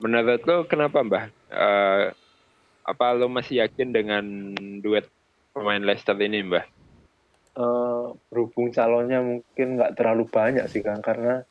Menurut 0.00 0.42
lo 0.48 0.64
kenapa 0.64 1.04
Mbah? 1.04 1.24
Eh, 1.52 2.04
apa 2.84 3.16
lo 3.16 3.32
masih 3.32 3.64
yakin 3.64 3.90
dengan 3.90 4.24
duet 4.84 5.08
pemain 5.56 5.80
Leicester 5.80 6.16
ini 6.20 6.44
Mbah? 6.44 6.64
eh, 7.54 8.06
berhubung 8.30 8.74
calonnya 8.74 9.22
mungkin 9.22 9.78
nggak 9.78 9.94
terlalu 9.94 10.26
banyak 10.26 10.66
sih 10.66 10.82
kan 10.82 10.98
karena 10.98 11.46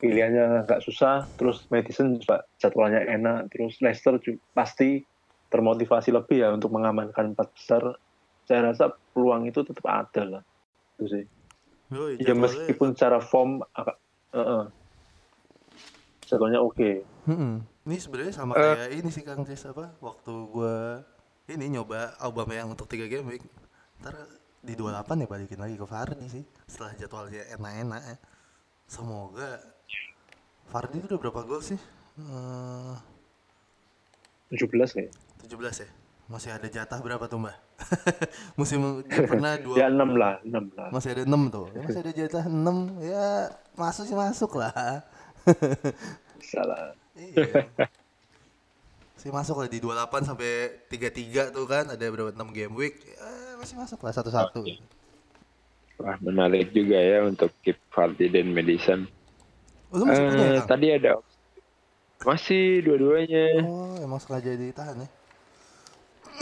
pilihannya 0.00 0.66
agak 0.66 0.82
susah 0.82 1.28
terus 1.38 1.62
Madison 1.70 2.18
juga 2.18 2.42
jadwalnya 2.58 3.06
enak 3.06 3.52
terus 3.54 3.78
Leicester 3.78 4.18
juga 4.18 4.42
pasti 4.56 5.04
termotivasi 5.52 6.10
lebih 6.10 6.42
ya 6.42 6.48
untuk 6.50 6.72
mengamankan 6.74 7.36
empat 7.36 7.48
besar 7.54 7.94
saya 8.48 8.72
rasa 8.72 8.90
peluang 9.14 9.46
itu 9.46 9.62
tetap 9.62 9.86
ada 9.86 10.22
lah 10.26 10.42
itu 10.98 11.04
sih 11.06 11.24
Yoi, 11.92 12.24
ya 12.24 12.32
meskipun 12.32 12.96
secara 12.96 13.20
form 13.20 13.60
agak 13.76 14.00
eh, 14.32 14.40
eh. 14.40 14.64
jadwalnya 16.26 16.64
oke 16.64 17.04
Mm-mm. 17.22 17.62
Ini 17.82 17.96
sebenarnya 17.98 18.34
sama 18.34 18.52
Eh. 18.54 18.62
kayak 18.62 18.90
ini 18.94 19.10
sih 19.10 19.22
Kang 19.22 19.42
Cis 19.42 19.62
apa? 19.64 19.94
Waktu 19.98 20.32
gua 20.48 21.02
ini 21.46 21.70
nyoba 21.70 22.18
Aubameyang 22.18 22.70
untuk 22.70 22.86
3 22.86 23.06
game 23.06 23.26
week. 23.28 23.44
Ntar 24.02 24.14
di 24.58 24.74
28 24.74 25.22
ya 25.22 25.26
balikin 25.26 25.58
lagi 25.58 25.74
ke 25.74 25.86
Vardy 25.86 26.26
sih. 26.26 26.42
Setelah 26.66 26.94
jadwalnya 26.94 27.42
enak-enak 27.52 28.02
ya. 28.02 28.16
Semoga 28.86 29.62
Fardi 30.66 30.98
itu 30.98 31.06
udah 31.06 31.20
berapa 31.20 31.40
gol 31.42 31.62
sih? 31.62 31.78
Eh, 32.18 32.94
17 34.50 34.98
nih. 34.98 35.08
17 35.42 35.82
ya? 35.82 35.88
Masih 36.26 36.50
ada 36.54 36.64
jatah 36.66 36.98
berapa 36.98 37.26
tuh 37.26 37.38
mbak? 37.38 37.56
Musim 38.58 39.02
pernah 39.04 39.58
dua 39.64 39.74
Ya 39.76 39.86
6 39.90 39.98
lah, 40.14 40.38
6 40.46 40.54
lah. 40.72 40.88
Masih 40.88 41.08
ada 41.12 41.22
6 41.26 41.50
tuh 41.50 41.66
Ya, 41.74 41.82
Masih 41.82 42.00
ada 42.00 42.12
jatah 42.14 42.44
6 42.46 42.78
Ya 43.02 43.26
masuk 43.74 44.04
sih 44.06 44.14
masuk 44.14 44.52
lah 44.54 45.02
Salah. 46.42 46.94
Iya 47.12 47.68
Masih 49.14 49.30
masuk 49.30 49.56
lah 49.62 49.68
di 49.70 49.78
28 49.78 50.26
sampai 50.26 50.52
33 50.90 51.54
tuh 51.54 51.66
kan 51.68 51.84
Ada 51.86 52.10
berapa 52.10 52.32
6 52.34 52.56
game 52.56 52.74
week 52.74 52.98
ya, 53.04 53.22
Masih 53.60 53.76
masuk 53.78 54.00
lah 54.02 54.12
satu-satu 54.12 54.64
Wah, 56.02 56.18
menarik 56.18 56.74
juga 56.74 56.98
ya 56.98 57.22
untuk 57.22 57.54
keep 57.62 57.78
Fardi 57.94 58.26
dan 58.26 58.50
Madison. 58.50 59.06
Oh, 59.94 60.02
masih 60.02 60.24
punya 60.34 60.46
Eh, 60.50 60.58
Kang? 60.58 60.68
tadi 60.74 60.86
ada 60.90 61.10
masih 62.22 62.82
dua-duanya. 62.82 63.62
Oh 63.62 63.94
emang 63.98 64.18
sengaja 64.18 64.54
ditahan 64.54 64.98
ya 64.98 65.08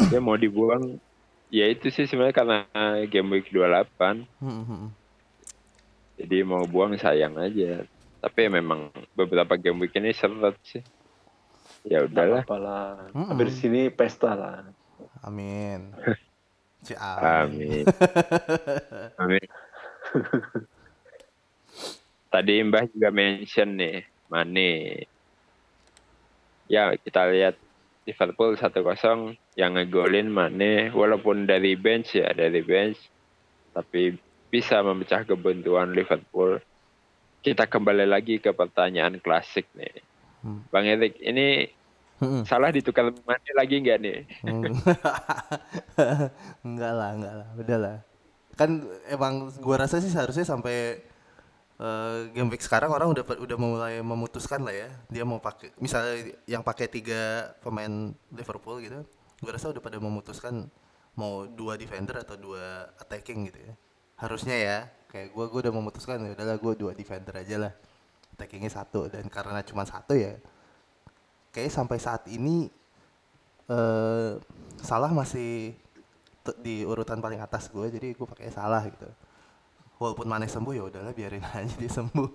Dia 0.08 0.20
mau 0.22 0.36
dibuang. 0.36 0.96
Ya 1.52 1.68
itu 1.68 1.92
sih 1.92 2.08
sebenarnya 2.08 2.36
karena 2.36 2.58
game 3.04 3.28
week 3.36 3.52
28. 3.52 4.24
Hmm, 4.40 4.48
hmm, 4.48 4.64
hmm. 4.64 4.88
Jadi 6.24 6.36
mau 6.40 6.64
buang 6.64 6.96
sayang 6.96 7.36
aja. 7.36 7.84
Tapi 8.20 8.38
ya 8.46 8.50
memang 8.52 8.92
beberapa 9.16 9.56
game 9.56 9.80
week 9.84 9.96
ini 9.96 10.12
seret 10.12 10.56
sih. 10.64 10.84
Ya 11.88 12.04
udahlah. 12.04 12.44
Apalah. 12.44 13.08
Mm-mm. 13.16 13.32
Habis 13.32 13.56
sini 13.56 13.88
pesta 13.88 14.36
lah. 14.36 14.68
Amin 15.24 15.96
Si 16.84 16.96
Amin. 16.96 17.84
Amin. 19.20 19.46
Tadi 22.32 22.54
Mbah 22.64 22.88
juga 22.88 23.08
mention 23.12 23.76
nih, 23.76 24.00
Mane. 24.32 25.04
Ya, 26.72 26.94
kita 26.96 27.28
lihat 27.28 27.60
Liverpool 28.08 28.56
1-0 28.56 28.80
yang 29.60 29.76
ngegolin 29.76 30.32
Mane 30.32 30.88
walaupun 30.96 31.44
dari 31.44 31.76
bench 31.76 32.16
ya, 32.16 32.32
dari 32.32 32.64
bench 32.64 32.96
tapi 33.76 34.16
bisa 34.50 34.80
memecah 34.82 35.22
kebuntuan 35.28 35.92
Liverpool. 35.92 36.58
Kita 37.40 37.64
kembali 37.64 38.04
lagi 38.04 38.36
ke 38.36 38.52
pertanyaan 38.52 39.16
klasik 39.16 39.64
nih. 39.72 40.04
Hmm. 40.44 40.60
Bang 40.68 40.84
Erik, 40.84 41.16
ini 41.20 41.68
Hmm. 42.20 42.44
salah 42.44 42.68
ditukar 42.68 43.08
Mane 43.24 43.50
lagi 43.56 43.80
nggak 43.80 43.98
nih? 44.04 44.18
Hmm. 44.44 44.76
enggak 46.68 46.92
lah, 46.92 47.10
enggak 47.16 47.34
lah, 47.40 47.48
udah 47.56 47.78
lah. 47.80 47.96
Kan 48.60 48.84
emang 49.08 49.48
gua 49.64 49.88
rasa 49.88 50.04
sih 50.04 50.12
seharusnya 50.12 50.44
sampai 50.44 51.00
eh, 51.80 52.18
game 52.36 52.52
week 52.52 52.60
sekarang 52.60 52.92
orang 52.92 53.08
udah 53.16 53.24
udah 53.24 53.56
mulai 53.56 53.94
memutuskan 54.04 54.60
lah 54.60 54.76
ya. 54.76 54.92
Dia 55.08 55.24
mau 55.24 55.40
pakai 55.40 55.72
misalnya 55.80 56.36
yang 56.44 56.60
pakai 56.60 56.92
tiga 56.92 57.56
pemain 57.64 58.12
Liverpool 58.36 58.84
gitu. 58.84 59.00
Gua 59.40 59.56
rasa 59.56 59.72
udah 59.72 59.80
pada 59.80 59.96
memutuskan 59.96 60.68
mau 61.16 61.48
dua 61.48 61.80
defender 61.80 62.20
atau 62.20 62.36
dua 62.36 62.92
attacking 63.00 63.48
gitu 63.48 63.64
ya. 63.64 63.72
Harusnya 64.20 64.56
ya. 64.60 64.78
Kayak 65.10 65.34
gua 65.34 65.50
gua 65.50 65.60
udah 65.66 65.74
memutuskan 65.74 66.22
ya 66.22 66.32
udahlah 66.32 66.56
gua 66.62 66.72
dua 66.78 66.92
defender 66.94 67.34
aja 67.34 67.56
lah. 67.58 67.72
Attackingnya 68.38 68.70
satu 68.70 69.10
dan 69.10 69.26
karena 69.26 69.60
cuma 69.66 69.84
satu 69.84 70.16
ya 70.16 70.38
kayak 71.50 71.70
sampai 71.70 71.98
saat 71.98 72.24
ini 72.30 72.70
eh 73.70 74.32
salah 74.80 75.10
masih 75.12 75.76
di 76.58 76.82
urutan 76.82 77.20
paling 77.20 77.38
atas 77.38 77.68
gue 77.68 77.86
jadi 77.92 78.16
gue 78.16 78.26
pakai 78.26 78.50
salah 78.50 78.82
gitu. 78.88 79.06
Walaupun 80.00 80.24
Mane 80.24 80.48
sembuh 80.48 80.72
ya 80.72 80.88
udahlah 80.88 81.12
biarin 81.12 81.44
aja 81.52 81.76
dia 81.76 81.92
sembuh. 81.92 82.28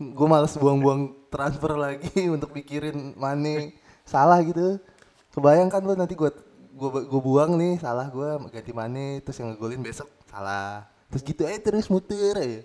Gue 0.16 0.26
males 0.26 0.56
buang-buang 0.56 1.28
transfer 1.28 1.76
lagi 1.76 2.24
untuk 2.34 2.56
mikirin 2.56 3.12
Mane. 3.20 3.76
Salah 4.08 4.40
gitu. 4.40 4.80
Kebayang 5.36 5.68
kan 5.68 5.84
lo 5.84 5.92
nanti 5.92 6.16
gue 6.16 6.32
gue 6.78 6.90
gue 7.12 7.20
buang 7.20 7.60
nih 7.60 7.76
salah 7.76 8.08
gue 8.08 8.40
ganti 8.48 8.72
Mane 8.72 9.20
terus 9.20 9.36
yang 9.42 9.52
ngegolin 9.52 9.84
besok 9.84 10.08
salah 10.30 10.86
terus 11.08 11.22
gitu 11.24 11.42
aja 11.44 11.58
terus 11.60 11.88
muter 11.88 12.34
aja 12.36 12.60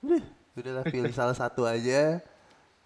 udah 0.00 0.22
udahlah 0.56 0.84
pilih 0.86 1.12
salah 1.18 1.36
satu 1.36 1.66
aja 1.66 2.22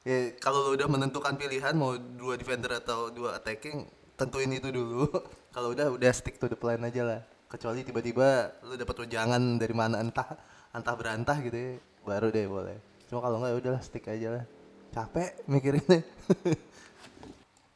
Ya, 0.05 0.37
kalau 0.37 0.69
lo 0.69 0.71
udah 0.77 0.85
menentukan 0.85 1.33
pilihan 1.33 1.73
mau 1.73 1.97
dua 1.97 2.37
defender 2.37 2.69
atau 2.77 3.09
dua 3.09 3.41
attacking, 3.41 3.89
tentuin 4.21 4.53
itu 4.53 4.69
dulu. 4.69 5.09
kalau 5.57 5.73
udah 5.73 5.89
udah 5.97 6.13
stick 6.13 6.37
to 6.37 6.45
the 6.45 6.53
plan 6.53 6.77
aja 6.85 7.01
lah. 7.09 7.21
Kecuali 7.49 7.81
tiba-tiba 7.81 8.53
lo 8.69 8.77
dapet 8.77 9.01
wejangan 9.01 9.57
dari 9.57 9.73
mana 9.73 10.05
entah 10.05 10.37
entah 10.77 10.93
berantah 10.93 11.41
gitu 11.41 11.57
ya, 11.57 11.73
baru 12.05 12.29
deh 12.29 12.45
boleh. 12.45 12.77
Cuma 13.09 13.25
kalau 13.25 13.41
enggak 13.41 13.57
ya 13.57 13.57
udahlah 13.65 13.81
stick 13.81 14.05
aja 14.05 14.29
lah. 14.29 14.45
Capek 14.93 15.41
mikirinnya. 15.49 16.05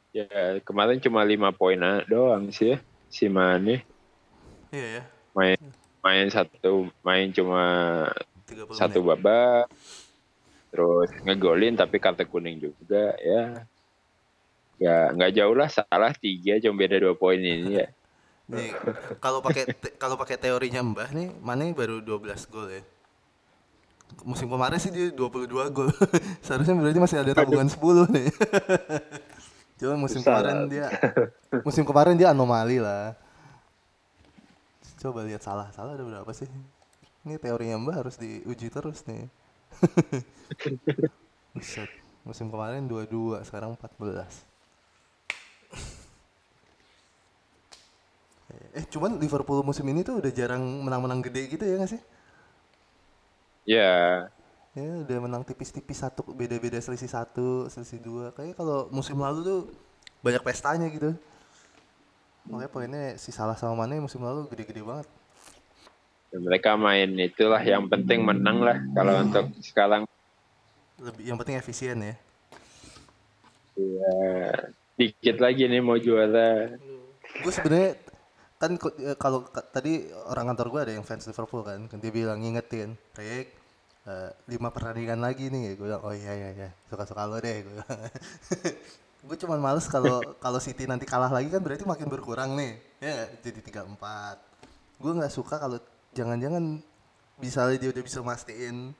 Ya 0.09 0.57
kemarin 0.65 0.97
cuma 0.97 1.21
lima 1.21 1.53
poin 1.53 1.77
doang 2.09 2.49
sih 2.49 2.73
ya 2.73 2.77
si 3.13 3.29
Mane 3.29 3.85
iya 4.73 5.01
ya. 5.01 5.03
main 5.37 5.57
main 5.99 6.27
satu 6.31 6.87
main 7.03 7.27
cuma 7.31 7.63
30 8.47 8.71
satu 8.75 8.99
babak 9.03 9.67
terus 10.69 11.09
ngegolin 11.25 11.75
tapi 11.75 11.97
kartu 11.97 12.23
kuning 12.29 12.61
juga 12.61 13.17
ya 13.19 13.65
ya 14.79 15.11
nggak 15.11 15.33
jauh 15.35 15.55
lah 15.57 15.67
salah 15.67 16.13
tiga 16.15 16.61
cuma 16.61 16.79
beda 16.79 17.03
dua 17.03 17.13
poin 17.17 17.41
ini 17.41 17.83
ya 17.83 17.87
Nih, 18.49 18.73
kalau 19.21 19.45
pakai 19.45 19.69
kalau 20.01 20.17
pakai 20.17 20.41
teorinya 20.41 20.81
Mbah 20.81 21.13
nih, 21.13 21.29
Mane 21.37 21.69
baru 21.69 22.01
12 22.01 22.49
gol 22.49 22.65
ya. 22.73 22.81
Musim 24.25 24.49
kemarin 24.49 24.81
sih 24.81 24.89
dia 24.89 25.13
22 25.13 25.69
gol. 25.69 25.93
Seharusnya 26.45 26.73
berarti 26.73 26.97
masih 26.97 27.21
ada 27.21 27.37
tabungan 27.37 27.69
10 27.69 28.09
nih. 28.09 28.27
Cuma 29.79 29.95
musim 29.95 30.25
kemarin 30.25 30.65
dia 30.65 30.89
musim 31.61 31.85
kemarin 31.85 32.17
dia 32.17 32.33
anomali 32.33 32.81
lah. 32.81 33.13
Coba 35.01 35.19
lihat 35.27 35.41
salah. 35.41 35.67
Salah 35.75 35.95
ada 35.95 36.03
berapa 36.05 36.31
sih? 36.35 36.49
Ini 37.25 37.35
teorinya 37.43 37.77
Mbah 37.79 37.95
harus 38.03 38.15
diuji 38.19 38.67
terus 38.75 38.99
nih. 39.09 39.27
Buset. 41.55 41.89
Musim 42.27 42.47
kemarin 42.53 42.83
22, 42.87 43.41
sekarang 43.47 43.71
14. 43.77 44.45
Eh 48.77 48.85
cuman 48.93 49.11
Liverpool 49.21 49.61
musim 49.69 49.85
ini 49.91 50.01
tuh 50.07 50.15
udah 50.21 50.31
jarang 50.39 50.61
menang-menang 50.85 51.21
gede 51.25 51.41
gitu 51.53 51.63
ya 51.65 51.75
gak 51.81 51.91
sih? 51.93 52.01
ya 53.65 54.29
Ya 54.77 54.85
udah 55.03 55.17
menang 55.25 55.43
tipis-tipis 55.43 55.97
satu 55.97 56.21
beda-beda 56.29 56.77
selisih 56.77 57.09
satu 57.09 57.65
selisih 57.73 57.99
dua 57.99 58.25
kayak 58.37 58.53
kalau 58.53 58.85
musim 58.93 59.17
lalu 59.17 59.39
tuh 59.41 59.59
banyak 60.21 60.43
pestanya 60.45 60.87
gitu. 60.93 61.17
Makanya 62.47 62.71
poinnya 62.71 63.03
si 63.19 63.35
salah 63.35 63.57
sama 63.59 63.83
Mane 63.83 63.99
musim 63.99 64.23
lalu 64.23 64.47
gede-gede 64.47 64.81
banget. 64.85 65.07
ya 66.29 66.37
mereka 66.37 66.77
main 66.77 67.09
itulah 67.17 67.57
yang 67.57 67.89
penting 67.89 68.21
menang 68.21 68.61
lah 68.61 68.77
kalau 68.93 69.17
untuk 69.17 69.49
sekarang. 69.65 70.05
Lebih 71.01 71.23
yang 71.25 71.37
penting 71.41 71.57
efisien 71.57 71.97
ya. 71.99 72.15
ya 73.79 74.13
dikit 74.93 75.41
lagi 75.41 75.65
nih 75.65 75.81
mau 75.81 75.97
juara. 75.97 76.69
Gue 77.41 77.51
sebenarnya 77.51 77.97
kan 78.59 78.75
eh, 78.77 79.15
kalau 79.17 79.47
ka- 79.47 79.71
tadi 79.71 80.05
orang 80.27 80.53
kantor 80.53 80.67
gue 80.69 80.81
ada 80.85 80.93
yang 80.99 81.05
fans 81.07 81.25
Liverpool 81.25 81.63
kan, 81.65 81.79
kan 81.87 81.97
dia 81.97 82.11
bilang 82.11 82.43
ngingetin, 82.43 82.93
Rick 83.15 83.55
eh, 84.05 84.29
lima 84.51 84.69
pertandingan 84.69 85.23
lagi 85.23 85.47
nih, 85.49 85.79
gue 85.79 85.85
bilang 85.87 86.03
oh 86.03 86.13
iya 86.13 86.35
iya 86.35 86.49
iya. 86.53 86.69
Suka-suka 86.91 87.23
lo 87.25 87.39
deh, 87.41 87.63
gue 87.63 87.73
gue 89.19 89.37
cuman 89.45 89.59
males 89.59 89.85
kalau 89.91 90.23
kalau 90.39 90.59
City 90.63 90.87
nanti 90.87 91.03
kalah 91.03 91.29
lagi 91.31 91.51
kan 91.51 91.59
berarti 91.59 91.83
makin 91.83 92.07
berkurang 92.07 92.55
nih, 92.55 92.79
ya 93.03 93.27
jadi 93.43 93.59
tiga 93.59 93.81
empat. 93.83 94.39
Gue 94.99 95.11
nggak 95.15 95.33
suka 95.33 95.59
kalau 95.59 95.79
jangan-jangan 96.15 96.79
misalnya 97.39 97.77
dia 97.79 97.89
udah 97.91 98.03
bisa 98.03 98.19
mastiin 98.23 98.95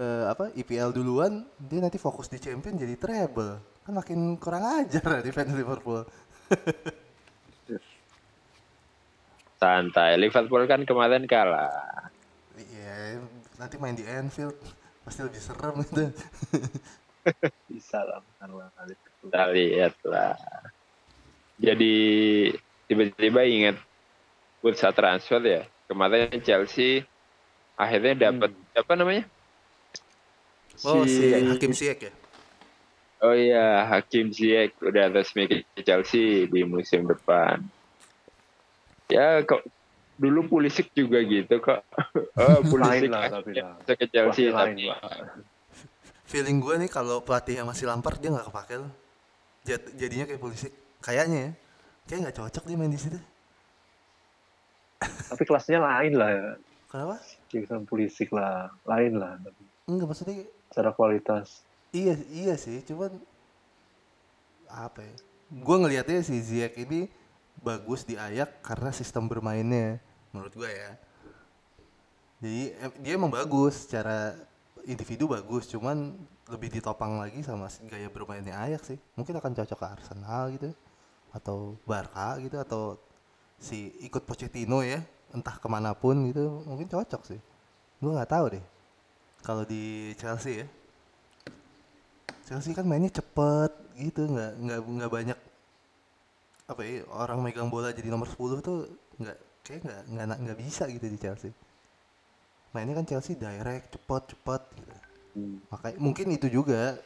eh, 0.00 0.24
apa 0.28 0.52
IPL 0.56 0.96
duluan, 0.96 1.44
dia 1.60 1.80
nanti 1.84 2.00
fokus 2.00 2.32
di 2.32 2.40
champion 2.40 2.80
jadi 2.80 2.96
treble, 2.96 3.60
kan 3.84 3.92
makin 3.92 4.40
kurang 4.40 4.64
ajar 4.84 5.20
di 5.20 5.30
fans 5.32 5.52
Liverpool. 5.52 6.04
santai 9.64 10.20
Liverpool 10.20 10.68
kan 10.68 10.84
kemarin 10.84 11.24
kalah 11.24 12.12
Iya, 12.54 13.18
nanti 13.58 13.74
main 13.82 13.98
di 13.98 14.06
Anfield 14.06 14.54
pasti 15.02 15.26
lebih 15.26 15.42
serem 15.42 15.82
itu. 15.82 16.04
Bisa 17.74 18.06
lah. 18.06 18.22
bentar 18.22 18.50
lah, 18.54 18.68
kali 18.78 18.94
itu. 18.94 19.08
kita 19.26 19.42
lihat 19.50 19.94
lah 20.06 20.38
jadi 21.58 21.94
tiba-tiba 22.86 23.40
ingat 23.46 23.76
bursa 24.62 24.94
transfer 24.94 25.42
ya 25.42 25.62
kemarin 25.90 26.30
Chelsea 26.42 27.02
akhirnya 27.74 28.30
dapat 28.30 28.54
apa 28.74 28.94
namanya 28.94 29.26
Oh, 30.82 31.06
si 31.06 31.30
Hakim 31.30 31.70
Ziyech 31.70 32.10
ya? 32.10 32.12
oh 33.22 33.34
iya 33.34 33.86
Hakim 33.86 34.34
Ziyech 34.34 34.74
udah 34.82 35.06
resmi 35.14 35.46
ke 35.46 35.62
Chelsea 35.86 36.50
di 36.50 36.66
musim 36.66 37.06
depan 37.06 37.62
ya 39.06 39.42
kok 39.46 39.62
dulu 40.14 40.46
Pulisic 40.46 40.94
juga 40.94 41.18
gitu 41.26 41.58
kok. 41.58 41.82
Oh, 42.38 42.62
Pulisic 42.66 43.10
Lain 43.10 43.14
lah 43.14 43.30
tapi 43.30 43.54
lah. 43.58 43.78
bisa 43.78 43.92
ke 43.94 44.06
Chelsea 44.10 44.50
tapi 44.50 44.90
lah. 44.90 44.98
Feeling 46.24 46.58
gue 46.58 46.74
nih 46.80 46.90
kalau 46.90 47.20
pelatihnya 47.20 47.62
masih 47.62 47.84
Lampard 47.84 48.16
dia 48.18 48.32
nggak 48.32 48.48
kepake 48.48 48.74
loh. 48.80 48.92
Jad- 49.64 49.92
jadinya 49.94 50.24
kayak 50.24 50.40
polisi. 50.40 50.68
Kayaknya 51.00 51.38
ya. 51.38 51.50
Kayak 52.04 52.20
nggak 52.28 52.36
cocok 52.40 52.64
dia 52.64 52.76
main 52.76 52.92
di 52.92 53.00
situ. 53.00 53.20
Tapi 55.04 55.42
kelasnya 55.44 55.80
lain 55.80 56.14
lah 56.16 56.30
ya. 56.32 56.48
Kenapa? 56.88 57.16
Jackson 57.50 57.82
Pulisic 57.84 58.30
lah, 58.30 58.70
lain 58.86 59.18
lah. 59.18 59.36
Enggak 59.84 60.06
maksudnya 60.08 60.46
Secara 60.70 60.90
kualitas. 60.90 61.62
iya 61.94 62.18
iya 62.34 62.54
sih, 62.58 62.82
cuman 62.82 63.14
apa 64.66 65.06
ya? 65.06 65.14
Gue 65.54 65.76
ngelihatnya 65.78 66.24
si 66.26 66.40
Ziyech 66.42 66.74
ini 66.82 67.06
bagus 67.62 68.02
di 68.02 68.18
Ayak 68.18 68.58
karena 68.62 68.90
sistem 68.90 69.30
bermainnya 69.30 70.02
menurut 70.34 70.50
gue 70.50 70.66
ya. 70.66 70.90
Jadi 72.42 72.62
dia 72.98 73.12
emang 73.14 73.30
bagus 73.30 73.86
secara 73.86 74.34
individu 74.84 75.28
bagus, 75.30 75.68
cuman 75.68 76.16
lebih 76.48 76.68
ditopang 76.76 77.20
lagi 77.20 77.40
sama 77.40 77.68
gaya 77.88 78.08
bermainnya 78.12 78.56
Ayak 78.60 78.84
sih. 78.84 78.98
Mungkin 79.16 79.36
akan 79.40 79.52
cocok 79.56 79.78
ke 79.80 79.86
Arsenal 79.86 80.42
gitu 80.52 80.70
atau 81.34 81.74
Barca 81.82 82.38
gitu 82.38 82.56
atau 82.62 83.00
si 83.58 83.90
ikut 84.04 84.22
Pochettino 84.22 84.84
ya, 84.84 85.02
entah 85.34 85.56
ke 85.58 85.66
mana 85.66 85.96
pun 85.96 86.30
gitu 86.30 86.62
mungkin 86.68 86.86
cocok 86.86 87.22
sih. 87.26 87.40
Gue 87.98 88.12
nggak 88.12 88.30
tahu 88.30 88.46
deh 88.54 88.64
kalau 89.44 89.62
di 89.68 90.16
Chelsea 90.16 90.64
ya. 90.64 90.66
Chelsea 92.44 92.72
kan 92.72 92.88
mainnya 92.88 93.12
cepet 93.12 93.72
gitu, 94.00 94.24
nggak 94.28 94.52
nggak 94.60 94.80
nggak 94.80 95.12
banyak 95.12 95.38
apa 96.64 96.80
ya 96.80 97.04
orang 97.12 97.44
megang 97.44 97.68
bola 97.68 97.92
jadi 97.92 98.08
nomor 98.08 98.24
10 98.24 98.64
tuh 98.64 98.88
nggak 99.20 99.38
kayak 99.60 99.80
nggak 99.84 100.00
nggak 100.08 100.38
nggak 100.48 100.58
bisa 100.64 100.88
gitu 100.88 101.06
di 101.08 101.18
Chelsea. 101.20 101.52
Mainnya 102.74 102.98
kan 102.98 103.06
Chelsea 103.06 103.38
direct, 103.38 103.94
cepet 103.94 104.22
cepet 104.34 104.62
gitu. 104.74 104.94
Hmm. 105.38 105.56
Makanya 105.70 105.96
mungkin 106.02 106.26
itu 106.34 106.50
juga 106.50 106.98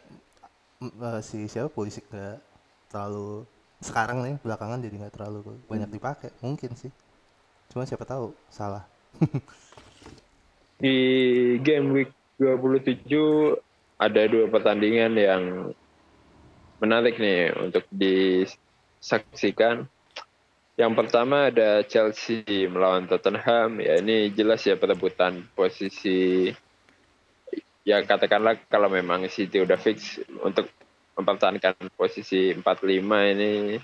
eh, 0.80 1.20
si 1.20 1.44
siapa 1.44 1.68
polisi 1.68 2.00
nggak 2.08 2.40
terlalu 2.88 3.44
sekarang 3.78 4.24
nih 4.24 4.34
belakangan 4.42 4.80
jadi 4.80 5.06
nggak 5.06 5.14
terlalu 5.14 5.60
banyak 5.68 5.92
dipakai 5.92 6.32
mungkin 6.40 6.72
sih. 6.72 6.88
Cuma 7.68 7.84
siapa 7.84 8.08
tahu 8.08 8.32
salah. 8.48 8.88
di 10.82 10.96
game 11.60 11.92
week 11.92 12.10
27 12.38 13.58
ada 13.98 14.22
dua 14.30 14.46
pertandingan 14.46 15.12
yang 15.18 15.42
menarik 16.78 17.18
nih 17.18 17.50
untuk 17.58 17.82
disaksikan. 17.90 19.90
Yang 20.78 20.92
pertama 20.94 21.50
ada 21.50 21.82
Chelsea 21.82 22.46
melawan 22.70 23.10
Tottenham. 23.10 23.82
Ya 23.82 23.98
ini 23.98 24.30
jelas 24.30 24.62
ya 24.62 24.78
perebutan 24.78 25.42
posisi 25.58 26.54
ya 27.82 28.06
katakanlah 28.06 28.62
kalau 28.70 28.86
memang 28.86 29.26
City 29.26 29.58
udah 29.58 29.74
fix 29.74 30.22
untuk 30.38 30.70
mempertahankan 31.18 31.90
posisi 31.98 32.54
45 32.54 32.62
ini 33.34 33.82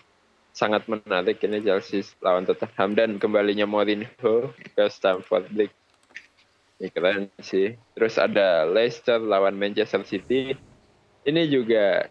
sangat 0.54 0.86
menarik 0.86 1.42
ini 1.42 1.66
Chelsea 1.66 2.06
lawan 2.22 2.46
Tottenham 2.46 2.94
dan 2.94 3.10
kembalinya 3.18 3.66
Mourinho 3.66 4.54
ke 4.54 4.86
Stamford 4.86 5.50
Bridge. 5.50 5.74
Ini 6.78 6.94
keren 6.94 7.26
sih. 7.42 7.74
Terus 7.98 8.22
ada 8.22 8.70
Leicester 8.70 9.18
lawan 9.18 9.58
Manchester 9.58 10.06
City. 10.06 10.54
Ini 11.26 11.42
juga 11.50 12.06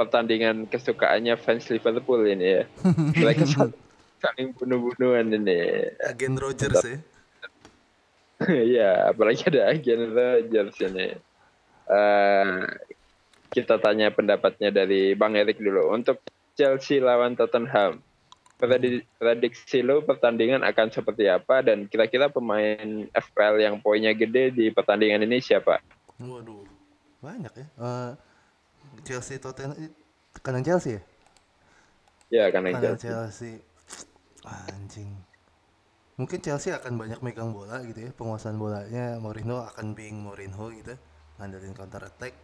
pertandingan 0.00 0.64
kesukaannya 0.72 1.36
fans 1.36 1.68
Liverpool 1.68 2.24
ini 2.24 2.46
ya. 2.48 2.64
Mereka 3.20 3.44
saling 4.22 4.54
bunuh-bunuhan 4.54 5.26
ini. 5.34 5.90
Agen 5.98 6.38
Rogers 6.38 6.78
ya. 6.86 6.98
Iya, 8.42 9.14
apalagi 9.14 9.46
ada 9.54 9.70
agen 9.70 10.10
Rodgers 10.10 10.74
ini. 10.82 11.14
Eh, 11.86 12.58
kita 13.54 13.78
tanya 13.78 14.10
pendapatnya 14.10 14.74
dari 14.74 15.14
Bang 15.14 15.38
Erik 15.38 15.62
dulu. 15.62 15.94
Untuk 15.94 16.18
Chelsea 16.58 16.98
lawan 16.98 17.38
Tottenham, 17.38 18.02
Predi- 18.58 19.02
prediksi 19.18 19.82
lo 19.82 20.06
pertandingan 20.06 20.62
akan 20.62 20.90
seperti 20.90 21.26
apa 21.26 21.66
dan 21.66 21.90
kira-kira 21.90 22.30
pemain 22.30 23.10
FPL 23.10 23.58
yang 23.58 23.76
poinnya 23.82 24.14
gede 24.14 24.54
di 24.54 24.70
pertandingan 24.70 25.22
ini 25.26 25.42
siapa? 25.42 25.82
Waduh, 26.22 26.62
banyak 27.18 27.50
ya. 27.58 27.66
Eh, 27.78 28.12
Chelsea 29.02 29.38
Tottenham 29.38 29.74
kanan 30.42 30.62
Chelsea 30.62 30.98
ya? 30.98 31.02
Ya 32.30 32.44
kan 32.54 32.66
yang 32.66 32.78
Kanan 32.78 32.98
Chelsea. 32.98 33.06
Chelsea. 33.10 33.54
Anjing. 34.46 35.12
Mungkin 36.20 36.38
Chelsea 36.44 36.74
akan 36.74 37.00
banyak 37.00 37.20
megang 37.24 37.54
bola 37.56 37.80
gitu 37.86 38.04
ya. 38.04 38.10
Penguasaan 38.12 38.60
bolanya 38.60 39.16
Mourinho 39.16 39.64
akan 39.64 39.96
being 39.96 40.22
Mourinho 40.22 40.68
gitu. 40.74 40.94
Ngandelin 41.40 41.72
counter 41.72 42.04
attack. 42.04 42.34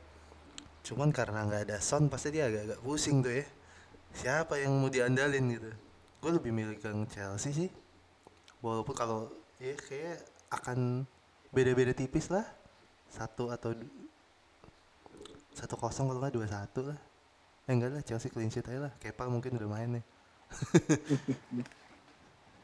Cuman 0.87 1.13
karena 1.13 1.45
nggak 1.45 1.69
ada 1.69 1.79
Son 1.83 2.09
pasti 2.09 2.33
dia 2.33 2.49
agak-agak 2.49 2.81
pusing 2.81 3.21
tuh 3.21 3.35
ya. 3.43 3.47
Siapa 4.17 4.57
yang 4.57 4.73
mau 4.81 4.89
diandalin 4.89 5.45
gitu. 5.53 5.71
Gue 6.19 6.31
lebih 6.35 6.51
milih 6.55 6.81
ke 6.81 6.89
Chelsea 7.13 7.53
sih. 7.53 7.71
Walaupun 8.65 8.95
kalau 8.97 9.31
ya 9.61 9.77
kayak 9.77 10.25
akan 10.49 11.05
beda-beda 11.53 11.93
tipis 11.93 12.33
lah. 12.33 12.47
Satu 13.13 13.53
atau 13.53 13.77
satu 15.53 15.75
kosong 15.77 16.09
kalau 16.09 16.25
nggak 16.25 16.35
dua 16.35 16.47
satu 16.49 16.89
lah. 16.89 16.99
Eh 17.69 17.77
enggak 17.77 18.01
lah 18.01 18.03
Chelsea 18.03 18.33
clean 18.33 18.49
sheet 18.49 18.65
aja 18.67 18.89
lah. 18.89 18.93
Kepa 18.97 19.29
mungkin 19.29 19.61
udah 19.61 19.69
main 19.69 20.01
nih. 20.01 20.05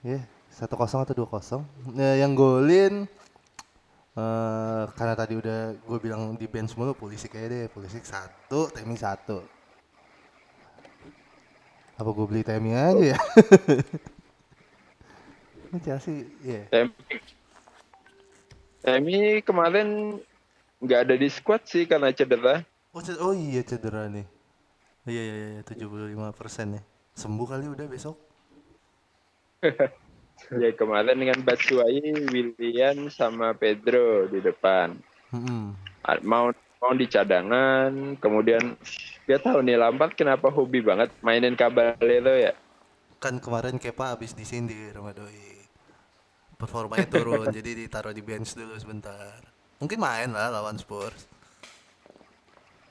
Ya, 0.05 0.21
satu 0.53 0.75
kosong 0.81 1.01
atau 1.03 1.15
dua 1.19 1.29
kosong. 1.35 1.63
Nah, 1.99 2.15
yang 2.21 2.33
golin 2.39 2.95
eh 4.15 4.85
karena 4.99 5.15
tadi 5.21 5.35
udah 5.43 5.61
gue 5.89 5.99
bilang 6.05 6.23
di 6.41 6.47
bench 6.53 6.73
mulu 6.79 6.93
polisi 7.03 7.27
kayak 7.33 7.49
deh. 7.53 7.65
Polisi 7.75 7.99
satu 8.13 8.61
temi 8.75 8.95
satu. 9.05 9.39
Apa 11.99 12.11
gue 12.11 12.27
beli 12.27 12.43
temi 12.43 12.75
aja 12.75 13.15
ya? 13.15 13.19
Ini 15.71 15.79
Chelsea 15.83 16.15
ya 16.45 16.63
Temi, 16.71 16.93
Temi 18.85 19.43
kemarin 19.43 19.89
nggak 20.85 21.01
ada 21.09 21.15
di 21.23 21.29
squad 21.37 21.63
sih 21.71 21.85
karena 21.91 22.11
cedera. 22.19 22.55
oh, 22.97 23.03
ce- 23.07 23.21
oh 23.27 23.35
iya 23.47 23.61
cedera 23.71 24.03
nih. 24.15 24.27
Iya 25.11 25.23
iya 25.29 25.35
iya 25.55 25.63
tujuh 25.69 25.87
puluh 25.93 26.07
lima 26.13 26.29
persen 26.39 26.69
ya. 26.79 26.83
Sembuh 27.23 27.47
kali 27.53 27.67
udah 27.75 27.87
besok 27.95 28.17
Ya 30.53 30.71
kemarin 30.77 31.17
dengan 31.17 31.41
Batshuayi, 31.41 32.29
Willian 32.29 33.09
sama 33.09 33.57
Pedro 33.57 34.29
di 34.29 34.45
depan. 34.45 34.93
Ah, 36.05 36.21
Mau 36.21 36.53
mau 36.79 36.93
di 36.93 37.09
cadangan, 37.09 37.89
kemudian 38.21 38.77
dia 39.25 39.41
tahu 39.41 39.65
nih 39.65 39.81
Lampard 39.81 40.13
kenapa 40.13 40.53
hobi 40.53 40.85
banget 40.85 41.09
mainin 41.25 41.57
Caballero 41.57 42.37
ya. 42.37 42.53
kan 43.17 43.41
kemarin 43.41 43.81
Kepa 43.81 44.13
habis 44.13 44.37
disindir 44.37 44.93
sama 44.93 45.17
Doi. 45.17 45.65
Performanya 46.61 47.09
turun 47.09 47.49
jadi 47.57 47.73
ditaruh 47.73 48.13
di 48.13 48.21
bench 48.21 48.53
dulu 48.53 48.77
sebentar. 48.77 49.41
Mungkin 49.81 49.97
main 49.97 50.29
lah 50.29 50.53
lawan 50.53 50.77
Spurs. 50.77 51.25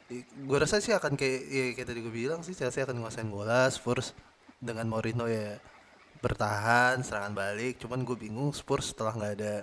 Gue 0.09 0.57
rasa 0.57 0.81
sih 0.81 0.93
akan 0.93 1.13
kayak 1.13 1.41
ya, 1.47 1.63
kayak 1.77 1.87
tadi 1.89 1.99
gue 2.01 2.09
bilang 2.13 2.41
sih 2.41 2.57
Chelsea 2.57 2.81
akan 2.81 2.97
nguasain 2.97 3.29
bola 3.29 3.69
Spurs 3.69 4.17
dengan 4.57 4.89
Mourinho 4.89 5.29
ya 5.29 5.57
bertahan 6.23 7.03
serangan 7.03 7.35
balik 7.35 7.83
cuman 7.83 8.07
gue 8.07 8.15
bingung 8.15 8.55
Spurs 8.55 8.95
setelah 8.95 9.11
nggak 9.11 9.33
ada 9.37 9.55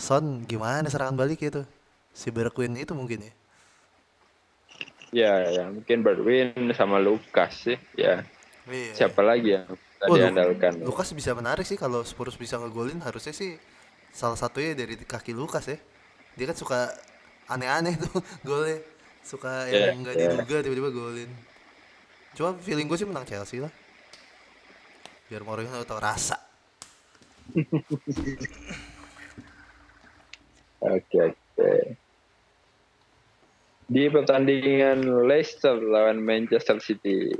Son 0.00 0.48
gimana 0.48 0.88
serangan 0.88 1.12
balik 1.14 1.44
itu 1.44 1.60
si 2.10 2.32
Bergwijn 2.32 2.72
itu 2.74 2.96
mungkin 2.96 3.28
ya 3.28 3.32
Ya, 5.08 5.48
ya 5.48 5.64
mungkin 5.72 6.04
Berwin 6.04 6.52
sama 6.76 7.00
Lukas 7.00 7.64
sih. 7.64 7.80
Ya, 7.96 8.28
Iya. 8.68 8.92
siapa 8.92 9.24
lagi 9.24 9.56
yang 9.56 9.64
Oh, 10.04 10.14
diandalkan? 10.14 10.84
Lukas 10.84 11.10
bisa 11.10 11.32
menarik 11.32 11.64
sih 11.64 11.74
kalau 11.74 12.04
Spurs 12.04 12.36
bisa 12.36 12.60
ngegolin 12.60 13.00
harusnya 13.00 13.32
sih 13.32 13.56
salah 14.12 14.36
satunya 14.36 14.76
dari 14.76 15.00
kaki 15.00 15.32
Lukas 15.32 15.64
ya. 15.66 15.80
Dia 16.36 16.46
kan 16.46 16.56
suka 16.60 16.92
aneh-aneh 17.48 17.96
tuh 17.96 18.20
golnya. 18.48 18.84
Suka 19.24 19.64
Iya, 19.66 19.90
yang 19.90 20.04
nggak 20.04 20.14
iya. 20.14 20.28
diduga 20.28 20.56
tiba-tiba 20.60 20.90
golin. 20.92 21.30
Cuma 22.36 22.52
feeling 22.60 22.84
gue 22.84 22.98
sih 23.00 23.08
menang 23.08 23.24
Chelsea 23.24 23.58
lah. 23.58 23.72
Biar 25.28 25.44
Mourinho 25.44 25.84
tahu 25.84 26.00
rasa. 26.00 26.40
Oke, 30.78 31.18
oke. 31.20 31.72
Di 33.88 34.04
pertandingan 34.08 35.00
Leicester 35.28 35.76
lawan 35.80 36.20
Manchester 36.20 36.80
City, 36.80 37.32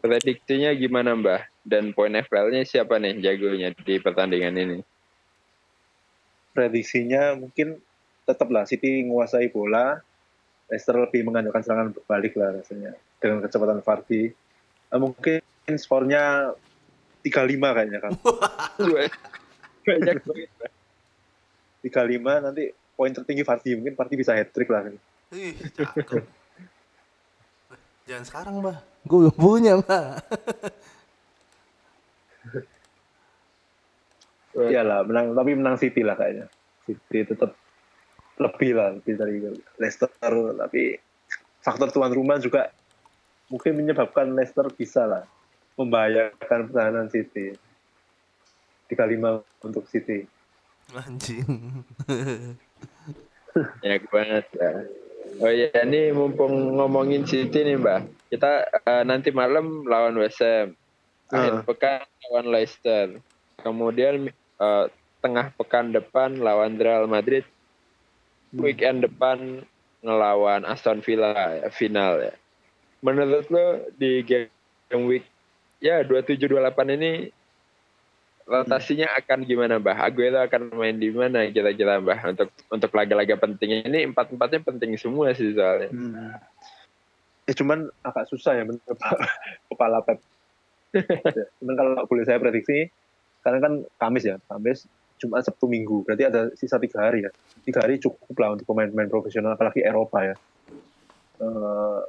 prediksinya 0.00 0.72
gimana 0.72 1.12
Mbah? 1.16 1.42
Dan 1.62 1.92
poin 1.92 2.16
FPL-nya 2.16 2.64
siapa 2.64 2.96
nih 2.96 3.20
jagonya 3.20 3.76
di 3.76 4.00
pertandingan 4.00 4.56
ini? 4.56 4.78
Prediksinya 6.52 7.36
mungkin 7.36 7.76
tetaplah 8.24 8.64
City 8.64 9.04
menguasai 9.04 9.52
bola, 9.52 10.00
Leicester 10.72 10.96
lebih 10.96 11.28
mengandalkan 11.28 11.60
serangan 11.60 11.88
berbalik 11.92 12.36
lah 12.40 12.56
rasanya 12.56 12.96
dengan 13.20 13.44
kecepatan 13.44 13.80
Vardy. 13.84 14.32
Eh, 14.92 15.00
mungkin 15.00 15.40
skornya 15.76 16.52
3-5 17.22 17.76
kayaknya 17.76 17.98
kan. 18.02 18.12
Gue 18.78 19.06
banyak 19.86 20.16
banget. 20.22 20.50
35 21.82 22.46
nanti 22.46 22.64
poin 22.94 23.10
tertinggi 23.10 23.42
Fardi 23.42 23.74
mungkin 23.74 23.98
Fardi 23.98 24.14
bisa 24.14 24.38
hat 24.38 24.54
trick 24.54 24.70
lah 24.70 24.86
Ih, 25.32 25.56
cakep. 25.74 26.22
Jangan 28.06 28.24
sekarang, 28.28 28.54
Mbah. 28.60 28.78
Gue 29.08 29.18
belum 29.26 29.34
punya, 29.34 29.72
Mbah. 29.80 30.20
iyalah 34.52 35.00
menang 35.08 35.32
tapi 35.32 35.50
menang 35.56 35.76
City 35.80 36.04
lah 36.04 36.16
kayaknya 36.16 36.46
City 36.84 37.24
tetap 37.24 37.56
lebih 38.36 38.76
lah 38.76 38.92
lebih 38.96 39.14
dari 39.16 39.36
Leicester 39.80 40.10
tapi 40.56 40.98
faktor 41.62 41.88
tuan 41.88 42.12
rumah 42.12 42.36
juga 42.36 42.68
mungkin 43.48 43.76
menyebabkan 43.80 44.32
Leicester 44.36 44.68
bisa 44.72 45.08
lah 45.08 45.24
membahayakan 45.78 46.60
pertahanan 46.68 47.06
City 47.08 47.56
35 48.92 49.42
untuk 49.64 49.84
City 49.88 50.28
Anjing. 50.92 51.46
Banyak 53.80 54.02
banget 54.12 54.46
ya. 54.56 54.72
Oh 55.40 55.48
iya, 55.48 55.72
ini 55.88 56.12
mumpung 56.12 56.76
ngomongin 56.76 57.24
City 57.24 57.64
nih, 57.64 57.80
Mbak. 57.80 58.00
Kita 58.28 58.68
eh, 58.68 59.04
nanti 59.08 59.32
malam 59.32 59.88
lawan 59.88 60.16
West 60.20 60.44
Ham. 60.44 60.76
Akhir 61.32 61.52
Ah. 61.56 61.64
pekan 61.64 62.04
lawan 62.28 62.46
Leicester. 62.52 63.06
Kemudian 63.64 64.28
eh, 64.36 64.84
tengah 65.24 65.56
pekan 65.56 65.96
depan 65.96 66.36
lawan 66.36 66.76
Real 66.76 67.08
Madrid. 67.08 67.48
Weekend 68.52 69.08
depan 69.08 69.64
ngelawan 70.04 70.68
Aston 70.68 71.00
Villa 71.00 71.32
ya, 71.32 71.72
final 71.72 72.20
ya. 72.20 72.36
Menurut 73.00 73.48
lo 73.48 73.80
di 73.96 74.20
game 74.28 74.52
week 75.08 75.24
ya 75.82 76.06
27 76.06 76.38
28 76.46 76.96
ini 76.96 77.34
rotasinya 78.46 79.10
akan 79.18 79.42
gimana 79.42 79.82
Mbah? 79.82 79.98
Aguero 79.98 80.38
akan 80.42 80.70
main 80.78 80.96
di 80.98 81.10
mana 81.10 81.46
kira-kira 81.50 81.98
Mbah 81.98 82.32
untuk 82.32 82.48
untuk 82.70 82.90
laga-laga 82.94 83.34
penting 83.34 83.82
ini 83.86 84.06
empat 84.06 84.30
empatnya 84.30 84.62
penting 84.62 84.94
semua 84.94 85.34
sih 85.34 85.50
soalnya. 85.52 85.90
Hmm. 85.90 86.38
Eh 87.50 87.54
cuman 87.58 87.90
agak 88.06 88.30
susah 88.30 88.54
ya 88.54 88.62
menurut 88.62 88.86
kepala 89.70 89.98
Pep. 90.06 90.22
Ya, 90.92 91.48
cuman 91.56 91.74
kalau 91.74 91.90
boleh 92.04 92.24
saya 92.28 92.36
prediksi, 92.36 92.92
karena 93.40 93.58
kan 93.64 93.72
Kamis 93.96 94.28
ya, 94.28 94.36
Kamis, 94.44 94.84
Jumat, 95.16 95.40
Sabtu, 95.40 95.64
Minggu, 95.64 96.04
berarti 96.04 96.28
ada 96.28 96.52
sisa 96.52 96.76
tiga 96.76 97.08
hari 97.08 97.24
ya. 97.24 97.30
Tiga 97.64 97.80
hari 97.80 97.96
cukup 97.96 98.36
lah 98.36 98.52
untuk 98.52 98.68
pemain-pemain 98.68 99.08
profesional, 99.08 99.56
apalagi 99.56 99.80
Eropa 99.80 100.20
ya. 100.20 100.36
Eh, 101.40 102.00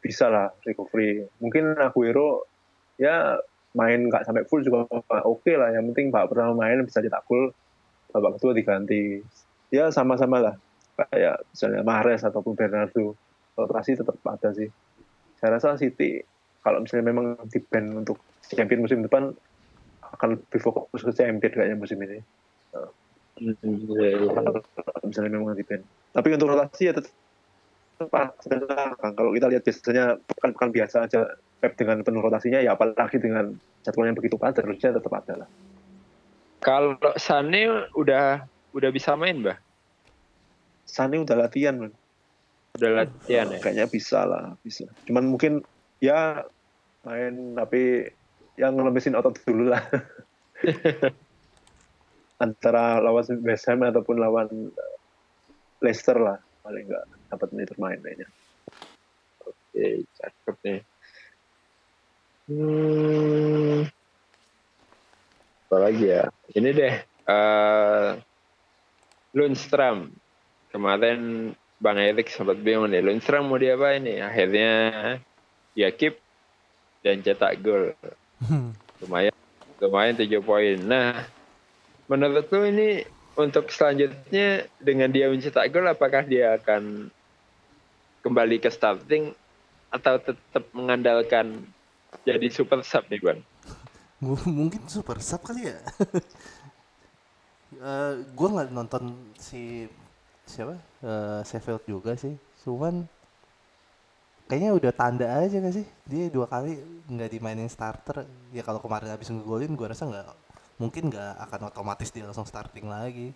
bisa 0.00 0.32
lah 0.32 0.48
recovery. 0.64 1.28
Mungkin 1.36 1.76
Aguero 1.76 2.48
ya 3.00 3.38
main 3.74 4.06
nggak 4.06 4.22
sampai 4.22 4.46
full 4.46 4.62
juga 4.62 4.86
oke 5.26 5.52
lah. 5.54 5.74
Yang 5.74 5.94
penting 5.94 6.06
Pak 6.14 6.30
pertama 6.30 6.66
main 6.66 6.82
bisa 6.86 7.02
cetak 7.02 7.26
gol, 7.26 7.50
babak 8.14 8.38
kedua 8.38 8.54
diganti. 8.54 9.22
Ya 9.74 9.90
sama-sama 9.90 10.38
lah. 10.38 10.54
Kayak 10.94 11.42
misalnya 11.50 11.82
Mahrez 11.82 12.22
ataupun 12.22 12.54
Bernardo 12.54 13.18
rotasi 13.58 13.98
tetap 13.98 14.14
ada 14.22 14.54
sih. 14.54 14.70
Saya 15.42 15.58
rasa 15.58 15.74
City 15.74 16.22
kalau 16.62 16.80
misalnya 16.80 17.10
memang 17.10 17.34
di 17.50 17.58
ban 17.58 17.90
untuk 17.98 18.22
champion 18.46 18.86
musim 18.86 19.02
depan 19.02 19.34
akan 20.14 20.38
lebih 20.38 20.60
fokus 20.62 21.02
ke 21.02 21.10
champion 21.10 21.50
kayaknya 21.50 21.74
musim 21.74 21.98
ini. 21.98 22.22
Kalau 23.34 24.54
misalnya 25.02 25.34
memang 25.34 25.58
di 25.58 25.66
ban. 25.66 25.82
Tapi 26.14 26.28
untuk 26.30 26.54
rotasi 26.54 26.86
ya 26.86 26.94
tetap 26.94 27.10
ada. 28.00 28.94
Kalau 28.98 29.30
kita 29.32 29.46
lihat 29.50 29.62
biasanya 29.62 30.18
pekan-pekan 30.26 30.70
biasa 30.74 30.96
aja 31.06 31.20
Pep 31.62 31.78
dengan 31.80 32.04
penuh 32.04 32.20
rotasinya 32.20 32.60
ya 32.60 32.76
apalagi 32.76 33.16
dengan 33.16 33.56
jadwal 33.86 34.08
yang 34.08 34.18
begitu 34.18 34.36
padat 34.36 34.64
harusnya 34.66 34.92
tetap 34.96 35.12
ada 35.12 35.44
lah. 35.44 35.48
Kalau 36.60 36.96
Sane 37.16 37.88
udah 37.96 38.44
udah 38.74 38.90
bisa 38.92 39.16
main 39.16 39.40
Mbah? 39.40 39.56
Sane 40.84 41.20
udah 41.20 41.36
latihan 41.36 41.76
man. 41.76 41.92
Udah 42.74 43.06
latihan 43.06 43.46
ya? 43.54 43.62
kayaknya 43.62 43.86
bisa 43.86 44.26
lah 44.26 44.58
bisa 44.66 44.90
cuman 45.06 45.30
mungkin 45.30 45.62
ya 46.02 46.42
main 47.06 47.54
tapi 47.54 48.10
yang 48.58 48.74
ngelemesin 48.74 49.14
otot 49.14 49.38
dulu 49.46 49.70
lah 49.70 49.78
antara 52.44 52.98
lawan 52.98 53.22
West 53.46 53.70
Ham 53.70 53.86
ataupun 53.86 54.18
lawan 54.18 54.74
Leicester 55.78 56.18
lah 56.18 56.42
paling 56.66 56.90
nggak 56.90 57.06
dapat 57.34 57.50
menit 57.52 57.74
bermain 57.74 57.98
kayaknya 57.98 58.28
Oke, 59.74 60.06
cakep 60.14 60.56
nih. 60.62 60.80
Hmm. 62.46 63.82
Apa 65.66 65.76
lagi 65.82 66.04
ya? 66.14 66.30
Ini 66.54 66.70
deh. 66.70 66.94
eh 67.02 68.10
Lundstram. 69.34 70.14
Kemarin 70.70 71.50
Bang 71.82 71.98
Erik 71.98 72.30
sempat 72.30 72.62
bingung 72.62 72.86
nih. 72.86 73.02
Lundstram 73.02 73.50
mau 73.50 73.58
diapain 73.58 73.98
nih? 73.98 74.22
Akhirnya 74.22 74.70
dia 75.74 75.90
keep 75.90 76.22
dan 77.02 77.18
cetak 77.18 77.58
gol. 77.58 77.98
Lumayan. 79.02 79.34
Lumayan 79.82 80.14
7 80.14 80.38
poin. 80.38 80.78
Nah, 80.86 81.26
menurut 82.06 82.46
lu 82.54 82.62
ini 82.70 83.02
untuk 83.34 83.74
selanjutnya 83.74 84.70
dengan 84.78 85.10
dia 85.10 85.26
mencetak 85.26 85.74
gol 85.74 85.90
apakah 85.90 86.22
dia 86.22 86.54
akan 86.62 87.10
kembali 88.24 88.56
ke 88.58 88.72
starting 88.72 89.36
atau 89.92 90.16
tetap 90.18 90.64
mengandalkan 90.72 91.62
jadi 92.24 92.48
super 92.48 92.80
sub 92.80 93.04
nih? 93.12 93.20
M- 94.24 94.48
mungkin 94.48 94.82
super 94.88 95.20
sub 95.20 95.44
kali 95.44 95.68
ya. 95.70 95.78
Eh 97.74 98.12
gue 98.38 98.48
nggak 98.54 98.70
nonton 98.70 99.34
si 99.34 99.90
siapa 100.46 100.78
Eh, 101.02 101.40
Sheffield 101.42 101.82
juga 101.90 102.14
sih. 102.14 102.38
Cuman 102.62 103.02
kayaknya 104.46 104.70
udah 104.76 104.92
tanda 104.94 105.26
aja 105.40 105.56
gak 105.56 105.74
sih 105.74 105.86
dia 106.04 106.28
dua 106.28 106.46
kali 106.46 106.78
nggak 107.10 107.30
dimainin 107.34 107.68
starter. 107.68 108.24
Ya 108.54 108.62
kalau 108.62 108.78
kemarin 108.78 109.10
habis 109.10 109.28
ngegolin 109.28 109.74
gue 109.74 109.86
rasa 109.90 110.06
nggak 110.06 110.28
mungkin 110.78 111.10
nggak 111.10 111.32
akan 111.50 111.60
otomatis 111.74 112.08
dia 112.14 112.24
langsung 112.24 112.46
starting 112.46 112.86
lagi. 112.86 113.34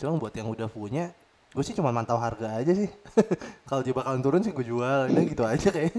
Cuma 0.00 0.16
buat 0.16 0.32
yang 0.32 0.48
udah 0.48 0.68
punya 0.72 1.12
gue 1.48 1.64
sih 1.64 1.72
cuma 1.72 1.90
mantau 1.90 2.20
harga 2.20 2.60
aja 2.60 2.72
sih. 2.76 2.90
kalau 3.68 3.80
dia 3.80 3.96
bakalan 3.96 4.20
turun 4.20 4.44
sih 4.44 4.52
gue 4.52 4.66
jual. 4.66 5.08
Udah 5.08 5.24
gitu 5.24 5.42
aja 5.44 5.68
kayak. 5.72 5.94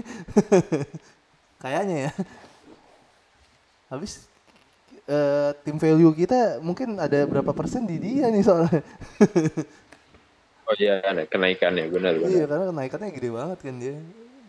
Kayaknya 1.62 1.96
ya. 2.08 2.12
Habis 3.92 4.30
eh, 5.10 5.50
tim 5.66 5.76
value 5.76 6.14
kita 6.14 6.62
mungkin 6.62 6.96
ada 6.96 7.26
berapa 7.26 7.52
persen 7.52 7.84
di 7.84 7.98
dia 7.98 8.30
nih 8.30 8.44
soalnya. 8.44 8.82
Oh 10.70 10.78
iya 10.78 11.02
kenaikan 11.26 11.74
ya 11.74 11.90
benar 11.90 12.14
iya 12.14 12.46
benar. 12.46 12.46
karena 12.46 12.64
kenaikannya 12.70 13.10
gede 13.10 13.30
banget 13.34 13.58
kan 13.58 13.74
dia. 13.82 13.98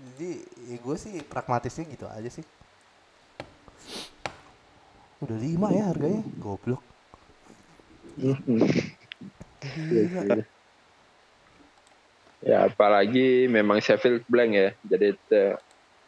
Jadi 0.06 0.30
ya 0.70 0.78
gue 0.78 0.96
sih 1.02 1.18
pragmatisnya 1.26 1.90
gitu 1.90 2.06
aja 2.06 2.30
sih. 2.30 2.46
Udah 5.26 5.34
lima 5.34 5.74
ya 5.74 5.90
harganya, 5.90 6.22
goblok. 6.38 6.86
Gila. 8.22 10.46
Ya 12.42 12.66
apalagi 12.66 13.46
memang 13.46 13.78
Sheffield 13.78 14.26
blank 14.26 14.52
ya, 14.58 14.70
jadi 14.82 15.14
itu 15.14 15.44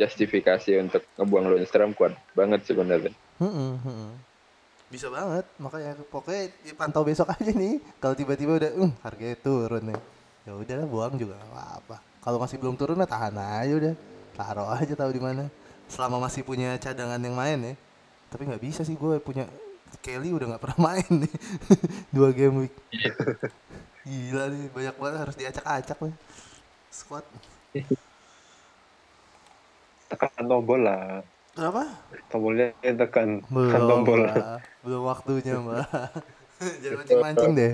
justifikasi 0.01 0.81
untuk 0.81 1.05
ngebuang 1.21 1.45
Lundstram 1.53 1.93
kuat 1.93 2.17
banget 2.33 2.65
sebenarnya. 2.65 3.13
Mm-mm. 3.37 4.17
Bisa 4.89 5.09
banget, 5.09 5.45
makanya 5.61 5.93
pokoknya 6.09 6.53
ya 6.65 6.73
pantau 6.73 7.05
besok 7.05 7.33
aja 7.33 7.49
nih. 7.53 7.81
Kalau 8.01 8.17
tiba-tiba 8.17 8.57
udah, 8.57 8.71
um, 8.81 8.91
harganya 9.05 9.37
turun 9.41 9.93
nih. 9.93 9.99
Ya 10.43 10.51
udahlah 10.57 10.87
buang 10.89 11.13
juga 11.17 11.37
apa-apa. 11.49 11.97
Kalau 12.21 12.37
masih 12.41 12.57
belum 12.57 12.75
turun 12.77 13.01
ya 13.01 13.07
tahan 13.09 13.37
aja 13.37 13.73
udah. 13.73 13.93
Taruh 14.33 14.69
aja 14.73 14.93
tahu 14.97 15.11
di 15.13 15.21
mana. 15.21 15.49
Selama 15.85 16.17
masih 16.25 16.41
punya 16.41 16.77
cadangan 16.81 17.21
yang 17.21 17.37
main 17.37 17.59
ya. 17.61 17.73
Tapi 18.33 18.49
nggak 18.49 18.63
bisa 18.63 18.81
sih 18.81 18.97
gue 18.97 19.21
punya 19.21 19.45
Kelly 20.01 20.33
udah 20.33 20.53
nggak 20.53 20.63
pernah 20.65 20.79
main 20.89 21.09
nih. 21.09 21.33
Dua 22.09 22.29
game 22.33 22.65
week. 22.65 22.73
Gila 24.03 24.43
nih, 24.47 24.67
banyak 24.69 24.95
banget 24.95 25.17
harus 25.17 25.35
diacak-acak 25.35 25.97
nih. 26.01 26.15
Squad. 26.89 27.25
tekan 30.05 30.45
tombol 30.45 30.85
lah 30.85 31.25
Kenapa? 31.57 31.89
tombolnya 32.29 32.69
tekan 32.85 33.41
tekan 33.41 33.49
Belum 33.49 33.89
tombol 33.89 34.19
lah. 34.21 34.61
Belum 34.85 35.01
waktunya 35.03 35.57
mbak. 35.63 35.89
Jangan 36.61 36.97
mancing-mancing 37.01 37.51
deh. 37.57 37.73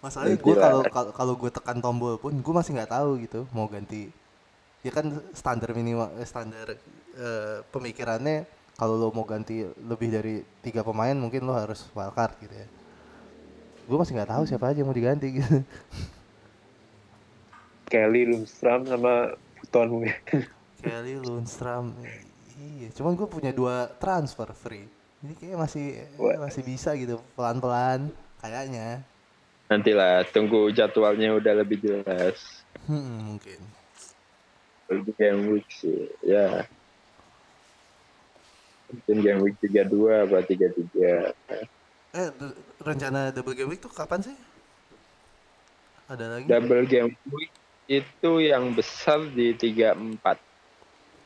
Masalahnya 0.00 0.36
gue 0.40 0.54
kalau 0.56 0.80
kalau- 0.88 1.12
kalau 1.12 1.34
gue 1.36 1.50
tekan 1.52 1.78
tombol 1.78 2.16
pun 2.16 2.32
gue 2.32 2.54
masih 2.54 2.72
nggak 2.72 2.88
tahu 2.90 3.20
gitu 3.20 3.44
mau 3.52 3.68
ganti. 3.68 4.08
Ya 4.80 4.88
kan 4.90 5.12
standar 5.36 5.76
minimal 5.76 6.08
eh, 6.16 6.24
standar 6.24 6.72
eh, 7.16 7.56
pemikirannya 7.68 8.48
kalau 8.80 8.96
lo 8.96 9.12
mau 9.12 9.28
ganti 9.28 9.68
lebih 9.84 10.08
dari 10.08 10.40
tiga 10.64 10.80
pemain 10.80 11.12
mungkin 11.12 11.44
lo 11.44 11.52
harus 11.52 11.84
wildcard 11.92 12.32
gitu 12.40 12.54
ya. 12.56 12.64
Gue 13.84 14.00
masih 14.00 14.16
nggak 14.16 14.32
tahu 14.32 14.42
siapa 14.48 14.72
aja 14.72 14.80
yang 14.80 14.88
mau 14.88 14.96
diganti 14.96 15.36
gitu. 15.36 15.60
Kelly 17.92 18.24
Lundstram 18.24 18.88
sama 18.88 19.36
Buton 19.60 19.86
mungkin 20.00 20.16
Kelly 20.80 21.20
Lundstram. 21.20 21.92
Iya, 22.56 22.88
cuman 22.96 23.20
gue 23.20 23.28
punya 23.28 23.52
dua 23.52 23.92
transfer 24.00 24.48
free. 24.56 24.88
Ini 25.20 25.36
kayak 25.36 25.60
masih 25.60 26.00
Wah. 26.16 26.40
masih 26.40 26.64
bisa 26.64 26.96
gitu 26.96 27.20
pelan-pelan 27.36 28.08
kayaknya. 28.40 29.04
Nantilah 29.68 30.24
tunggu 30.32 30.72
jadwalnya 30.72 31.36
udah 31.36 31.60
lebih 31.60 31.84
jelas. 31.84 32.64
Hmm, 32.88 33.36
mungkin. 33.36 33.60
Lebih 34.88 35.12
game 35.20 35.42
week 35.52 35.68
sih, 35.68 36.08
ya. 36.24 36.64
Mungkin 38.90 39.16
game 39.22 39.40
week 39.46 39.56
32 39.62 40.26
apa 40.26 40.42
33. 40.42 41.30
Eh, 42.10 42.28
rencana 42.82 43.30
double 43.30 43.54
game 43.54 43.70
week 43.70 43.78
tuh 43.78 43.92
kapan 43.94 44.18
sih? 44.18 44.36
Ada 46.10 46.26
lagi? 46.26 46.46
Double 46.50 46.84
game 46.90 47.14
week 47.30 47.50
itu 47.86 48.32
yang 48.42 48.74
besar 48.74 49.22
di 49.30 49.54
34 49.54 50.42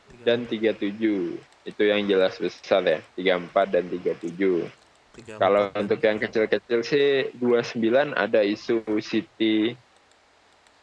Tiga- 0.05 0.25
dan 0.25 0.45
37. 0.45 1.41
Itu 1.65 1.81
yang 1.81 2.05
jelas 2.05 2.37
besar 2.37 2.85
ya, 2.85 3.01
34 3.17 3.73
dan 3.73 3.89
37. 3.89 4.69
tiga, 5.17 5.41
Kalau 5.41 5.73
untuk 5.73 5.97
yang 6.05 6.21
kecil-kecil 6.21 6.79
sih 6.85 7.33
29 7.41 8.13
ada 8.13 8.45
isu 8.45 8.85
City 9.01 9.73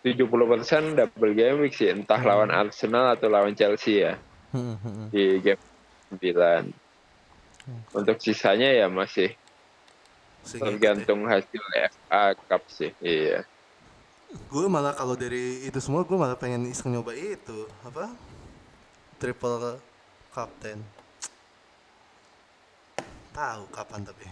70% 0.02 0.98
double 0.98 1.34
game 1.38 1.62
week 1.62 1.78
sih, 1.78 1.94
entah 1.94 2.18
lawan 2.18 2.50
Arsenal 2.50 3.14
atau 3.14 3.30
lawan 3.30 3.54
Chelsea 3.54 4.02
ya 4.02 4.18
Hmm, 4.50 4.74
hmm, 4.74 4.82
hmm. 4.82 5.08
di 5.14 5.24
game 5.40 5.62
9. 6.18 6.72
Untuk 7.94 8.16
sisanya 8.18 8.74
ya 8.74 8.90
masih 8.90 9.32
Sehingga 10.42 10.74
tergantung 10.74 11.24
hasil 11.30 11.62
FA 11.94 12.34
Cup 12.34 12.62
sih. 12.66 12.90
Iya. 12.98 13.46
gue 14.32 14.64
malah 14.64 14.96
kalau 14.96 15.12
dari 15.12 15.60
itu 15.68 15.76
semua 15.76 16.08
gue 16.08 16.16
malah 16.16 16.40
pengen 16.40 16.64
iseng 16.64 16.88
nyoba 16.88 17.12
itu 17.12 17.68
apa 17.84 18.08
triple 19.20 19.76
captain 20.32 20.80
tahu 23.36 23.68
kapan 23.68 24.00
tapi 24.08 24.24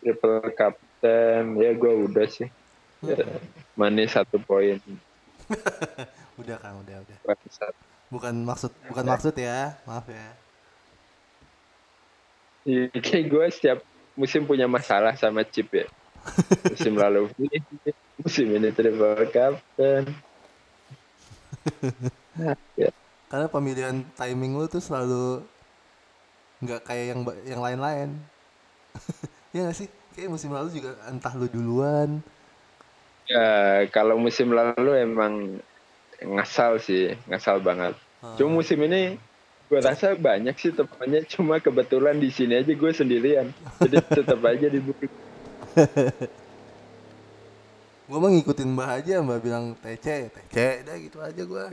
Triple 0.00 0.48
Captain 0.56 1.60
ya 1.60 1.76
gue 1.76 1.92
udah 2.08 2.26
sih. 2.26 2.48
Ya, 3.04 3.20
manis 3.76 4.16
satu 4.16 4.40
poin. 4.40 4.80
udah 6.40 6.56
kan 6.58 6.72
udah 6.82 6.96
udah. 7.02 7.16
Bukan 8.10 8.34
maksud 8.42 8.72
bukan 8.90 9.04
maksud 9.06 9.34
ya. 9.38 9.78
Maaf 9.86 10.06
ya. 10.10 10.28
Iya, 12.66 12.82
Kayak 13.00 13.24
gue 13.30 13.44
setiap 13.50 13.78
musim 14.18 14.44
punya 14.44 14.68
masalah 14.68 15.16
sama 15.16 15.46
chip 15.46 15.70
ya. 15.72 15.86
Musim 16.68 16.94
lalu 17.02 17.32
musim 18.20 18.46
ini 18.52 18.68
triple 18.74 19.26
captain. 19.32 20.04
karena 23.30 23.46
pemilihan 23.46 23.96
timing 24.18 24.58
lu 24.58 24.66
tuh 24.66 24.82
selalu 24.82 25.46
nggak 26.60 26.80
kayak 26.84 27.16
yang 27.16 27.20
yang 27.46 27.60
lain-lain. 27.62 28.10
Ya 29.50 29.66
nggak 29.66 29.82
sih? 29.82 29.90
Kayak 30.14 30.30
musim 30.30 30.54
lalu 30.54 30.70
juga 30.70 30.94
entah 31.10 31.34
lu 31.34 31.50
duluan 31.50 32.22
Ya 33.30 33.86
kalau 33.94 34.18
musim 34.18 34.50
lalu 34.50 34.98
emang 34.98 35.62
ngasal 36.18 36.82
sih, 36.82 37.14
ngasal 37.30 37.62
banget. 37.62 37.94
Ah. 38.18 38.34
Cuma 38.34 38.58
musim 38.58 38.82
ini 38.82 39.14
gue 39.70 39.78
rasa 39.78 40.18
banyak 40.18 40.58
sih 40.58 40.74
temannya, 40.74 41.22
cuma 41.30 41.62
kebetulan 41.62 42.18
di 42.18 42.34
sini 42.34 42.58
aja 42.58 42.74
gue 42.74 42.90
sendirian. 42.90 43.54
Jadi 43.78 43.96
tetap 44.18 44.42
aja 44.42 44.66
dibuka. 44.66 45.06
gue 48.10 48.18
mah 48.18 48.30
ngikutin 48.34 48.74
mbah 48.74 48.98
aja 48.98 49.22
mbah 49.22 49.38
bilang 49.38 49.78
TC 49.78 50.34
TC 50.34 50.82
udah 50.82 50.96
gitu 50.98 51.18
aja 51.22 51.42
gue 51.46 51.64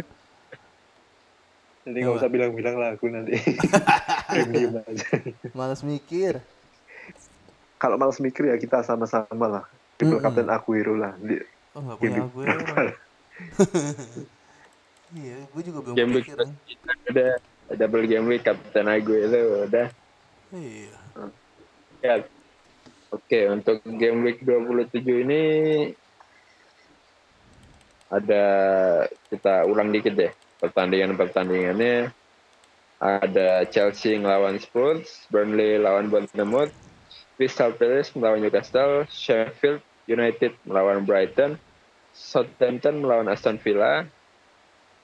Jadi 1.82 1.97
nggak 1.97 2.14
Apa? 2.14 2.20
usah 2.22 2.30
bilang-bilang 2.30 2.76
lah 2.78 2.93
aku 2.93 3.10
nanti. 3.10 3.34
Diem 4.53 4.78
aja. 4.78 5.08
males 5.58 5.82
mikir 5.82 6.38
Kalau 7.82 7.97
malas 7.97 8.22
mikir 8.22 8.53
ya 8.53 8.58
kita 8.62 8.86
sama-sama 8.86 9.47
lah. 9.49 9.66
Triple 9.98 10.22
Mm-mm. 10.22 10.26
Captain 10.26 10.50
Aguero 10.54 10.93
lah. 10.93 11.14
Di, 11.18 11.36
oh 11.74 11.82
nggak 11.82 11.98
punya 11.98 12.22
gue 12.30 12.45
iya 15.22 15.38
gue 15.45 15.62
juga 15.62 15.80
belum 15.86 15.95
Game 15.98 16.12
kepikiran 16.18 16.50
ada 17.08 17.28
double 17.78 18.06
game 18.06 18.28
week 18.30 18.45
Captain 18.45 18.88
Aguero 18.88 19.66
udah. 19.68 19.88
iya 20.54 20.95
Ya. 22.06 22.22
Oke, 23.08 23.48
untuk 23.50 23.82
game 23.88 24.20
week 24.22 24.43
27 24.43 25.02
ini 25.02 25.43
ada 28.12 28.43
kita 29.32 29.64
ulang 29.66 29.89
dikit 29.95 30.14
deh 30.14 30.32
pertandingan-pertandingannya. 30.60 32.12
Ada 32.98 33.70
Chelsea 33.70 34.18
ngelawan 34.18 34.58
Spurs, 34.58 35.30
Burnley 35.30 35.78
lawan 35.78 36.10
Bournemouth, 36.10 36.74
Crystal 37.38 37.70
Palace 37.70 38.18
melawan 38.18 38.42
Newcastle, 38.42 39.06
Sheffield 39.14 39.86
United 40.10 40.58
melawan 40.66 41.06
Brighton, 41.06 41.62
Southampton 42.18 43.06
melawan 43.06 43.30
Aston 43.30 43.62
Villa, 43.62 44.10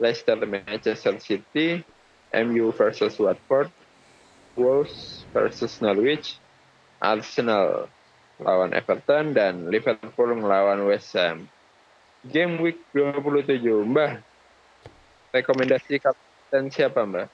Leicester 0.01 0.41
Manchester 0.41 1.21
City, 1.21 1.85
MU 2.33 2.73
versus 2.73 3.13
Watford, 3.21 3.69
Wolves 4.57 5.29
versus 5.29 5.77
Norwich, 5.77 6.41
Arsenal 6.97 7.85
lawan 8.41 8.73
Everton 8.73 9.37
dan 9.37 9.69
Liverpool 9.69 10.33
melawan 10.33 10.89
West 10.89 11.13
Ham. 11.13 11.45
Game 12.25 12.57
week 12.57 12.81
27, 12.97 13.61
Mbah. 13.93 14.17
Rekomendasi 15.35 16.01
kapten 16.01 16.73
siapa, 16.73 17.05
Mbah? 17.05 17.29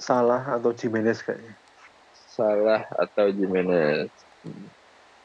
Salah 0.00 0.48
atau 0.54 0.72
Jimenez 0.72 1.20
kayaknya. 1.20 1.67
Salah 2.38 2.86
atau 2.94 3.34
Jimenez? 3.34 4.14
Hmm. 4.46 4.70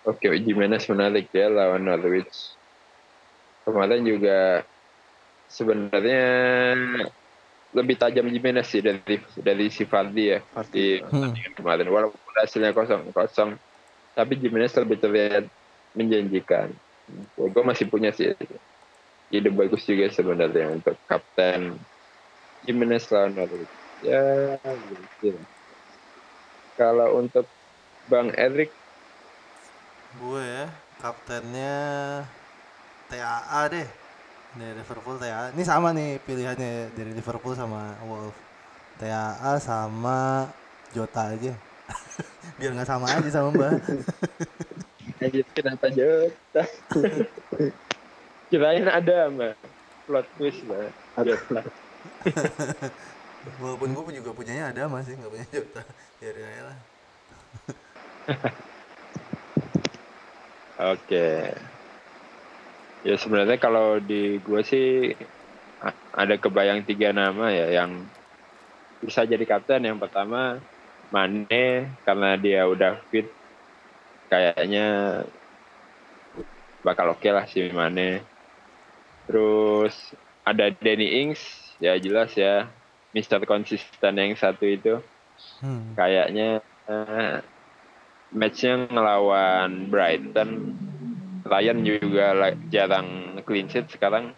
Oke, 0.10 0.34
Jimenez 0.42 0.90
menarik 0.90 1.30
ya 1.30 1.54
lawan 1.54 1.86
Norwich. 1.86 2.58
Kemarin 3.64 4.02
juga 4.02 4.66
sebenarnya 5.46 6.26
lebih 7.74 7.96
tajam 8.02 8.26
Jimenez 8.34 8.66
sih 8.66 8.82
dari 8.82 9.22
dari 9.46 9.70
si 9.70 9.86
Vardy 9.86 10.26
ya 10.34 10.40
di 10.74 10.98
Vardy. 10.98 11.06
pertandingan 11.06 11.54
kemarin. 11.54 11.88
Walaupun 11.94 12.34
hasilnya 12.42 12.74
kosong 12.74 13.14
kosong, 13.14 13.62
tapi 14.18 14.42
Jimenez 14.42 14.74
lebih 14.74 14.98
terlihat 14.98 15.46
menjanjikan. 15.94 16.74
Gue 17.38 17.64
masih 17.64 17.88
punya 17.94 18.10
sih 18.10 18.34
ide 19.30 19.50
bagus 19.54 19.86
juga 19.86 20.10
sebenarnya 20.10 20.82
untuk 20.82 20.98
kapten 21.06 21.78
Jimenez 22.66 23.06
lawan 23.14 23.38
Norwich. 23.38 23.74
Ya, 24.04 24.60
gitu. 25.22 25.48
Kalau 26.74 27.22
untuk 27.22 27.46
Bang 28.10 28.34
Erik, 28.34 28.74
gue 30.20 30.42
ya 30.42 30.66
kaptennya 31.02 31.76
TAA 33.10 33.62
deh 33.70 33.88
dari 34.58 34.74
Liverpool 34.78 35.18
TAA 35.18 35.54
ini 35.58 35.64
sama 35.66 35.90
nih 35.94 36.22
pilihannya 36.22 36.94
dari 36.94 37.12
Liverpool 37.14 37.58
sama 37.58 37.98
Wolf 38.06 38.36
TAA 39.02 39.58
sama 39.62 40.50
Jota 40.94 41.34
aja 41.34 41.54
biar 42.62 42.72
nggak 42.78 42.90
sama 42.90 43.10
aja 43.10 43.30
sama 43.30 43.50
Mbak 43.54 43.74
kenapa 45.58 45.88
Jota? 45.94 46.64
Kirain 48.50 48.86
ada, 48.86 49.30
Mbak. 49.34 49.56
Plot 50.06 50.28
twist, 50.38 50.62
Mbak. 50.68 50.90
Jota. 51.26 51.62
Walaupun 53.60 53.92
gue 53.92 54.24
juga 54.24 54.32
punyanya 54.32 54.72
ada 54.72 54.88
masih 54.88 55.20
nggak 55.20 55.32
punya 55.32 55.48
Jota 55.52 55.84
biarin 56.20 56.48
aja 56.48 56.64
lah 56.72 56.78
Oke. 60.84 61.54
Ya 63.04 63.16
sebenarnya 63.20 63.62
kalau 63.62 64.02
di 64.02 64.40
gue 64.42 64.62
sih 64.66 65.14
ada 66.16 66.36
kebayang 66.40 66.88
tiga 66.88 67.12
nama 67.12 67.52
ya 67.52 67.84
yang 67.84 68.04
bisa 69.04 69.28
jadi 69.28 69.44
kapten. 69.46 69.86
Yang 69.86 70.08
pertama 70.08 70.58
Mane 71.14 71.94
karena 72.08 72.34
dia 72.40 72.66
udah 72.66 72.98
fit 73.14 73.30
kayaknya 74.34 75.22
bakal 76.82 77.14
oke 77.14 77.28
lah 77.30 77.46
si 77.46 77.70
Mane. 77.70 78.26
Terus 79.30 79.94
ada 80.42 80.74
Danny 80.74 81.22
Ings 81.22 81.40
ya 81.78 81.96
jelas 82.02 82.34
ya 82.34 82.66
Mister 83.14 83.40
konsisten 83.46 84.14
yang 84.18 84.34
satu 84.34 84.66
itu. 84.66 85.00
Hmm. 85.60 85.98
kayaknya 85.98 86.62
eh, 86.88 87.36
matchnya 88.34 88.90
ngelawan 88.90 89.90
Brighton. 89.90 90.50
Ryan 91.44 91.80
juga 91.84 92.56
jarang 92.72 93.38
clean 93.44 93.68
sheet 93.68 93.92
sekarang. 93.92 94.32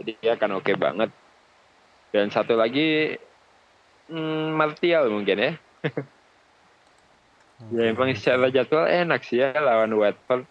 Jadi 0.00 0.18
dia 0.18 0.34
akan 0.34 0.58
oke 0.58 0.72
banget. 0.74 1.10
Dan 2.10 2.28
satu 2.34 2.58
lagi 2.58 3.14
hmm, 4.10 4.58
Martial 4.58 5.08
mungkin 5.08 5.38
ya. 5.38 5.52
Ya 7.68 7.92
emang 7.92 8.08
secara 8.16 8.48
jadwal 8.48 8.88
enak 8.88 9.20
sih 9.20 9.44
ya 9.44 9.52
lawan 9.60 9.92
Watford. 9.92 10.48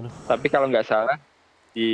Aduh. 0.00 0.08
tapi 0.24 0.46
kalau 0.48 0.70
nggak 0.72 0.88
salah 0.88 1.20
di 1.76 1.90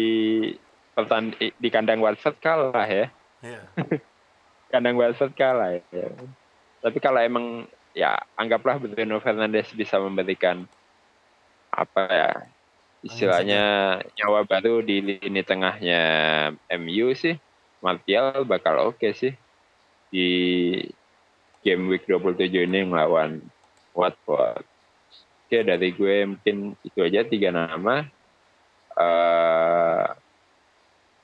pertand- 0.95 1.35
di 1.35 1.69
kandang 1.75 1.99
Watford 1.99 2.39
kalah 2.39 2.87
ya. 2.87 3.11
Iya. 3.43 3.61
kandang 4.75 4.99
Watford 4.99 5.39
kalah 5.39 5.79
ya. 5.79 6.11
Tapi 6.83 6.99
kalau 6.99 7.23
emang 7.23 7.71
ya 7.95 8.19
anggaplah 8.35 8.83
Bruno 8.83 9.23
Fernandes 9.23 9.71
bisa 9.71 10.03
memberikan 10.03 10.67
apa 11.71 12.03
ya 12.11 12.31
istilahnya 13.07 13.65
nyawa 14.19 14.43
baru 14.43 14.83
di 14.83 14.99
lini 14.99 15.43
tengahnya 15.47 16.03
MU 16.75 17.15
sih 17.15 17.39
Martial 17.79 18.43
bakal 18.43 18.91
oke 18.91 19.15
sih 19.15 19.37
di 20.11 20.29
game 21.63 21.87
week 21.89 22.09
27 22.09 22.49
ini 22.65 22.85
melawan 22.85 23.45
Watford. 23.95 24.65
Oke 25.47 25.59
dari 25.63 25.95
gue 25.95 26.17
mungkin 26.27 26.75
itu 26.83 26.99
aja 27.05 27.23
tiga 27.29 27.55
nama. 27.55 28.09
Uh, 28.95 30.07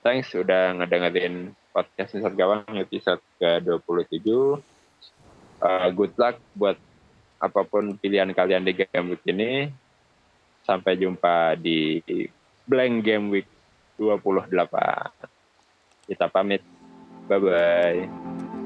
thanks 0.03 0.35
udah 0.35 0.75
ngedengerin 0.81 1.55
podcast 1.71 2.14
Misal 2.14 2.35
Gawang 2.35 2.66
episode 2.77 3.23
ke-27. 3.39 4.27
Uh, 5.61 5.89
good 5.95 6.14
luck 6.18 6.37
buat 6.55 6.77
apa 7.41 7.61
pun 7.64 7.97
pilihan 7.97 8.29
kalian 8.35 8.66
di 8.66 8.75
game 8.77 9.16
week 9.16 9.25
ini. 9.27 9.71
Sampai 10.66 11.01
jumpa 11.01 11.57
di 11.57 12.03
blank 12.68 12.95
game 13.03 13.27
week 13.33 13.49
28. 13.97 14.53
Kita 16.11 16.27
pamit. 16.29 16.62
Bye-bye. 17.31 18.60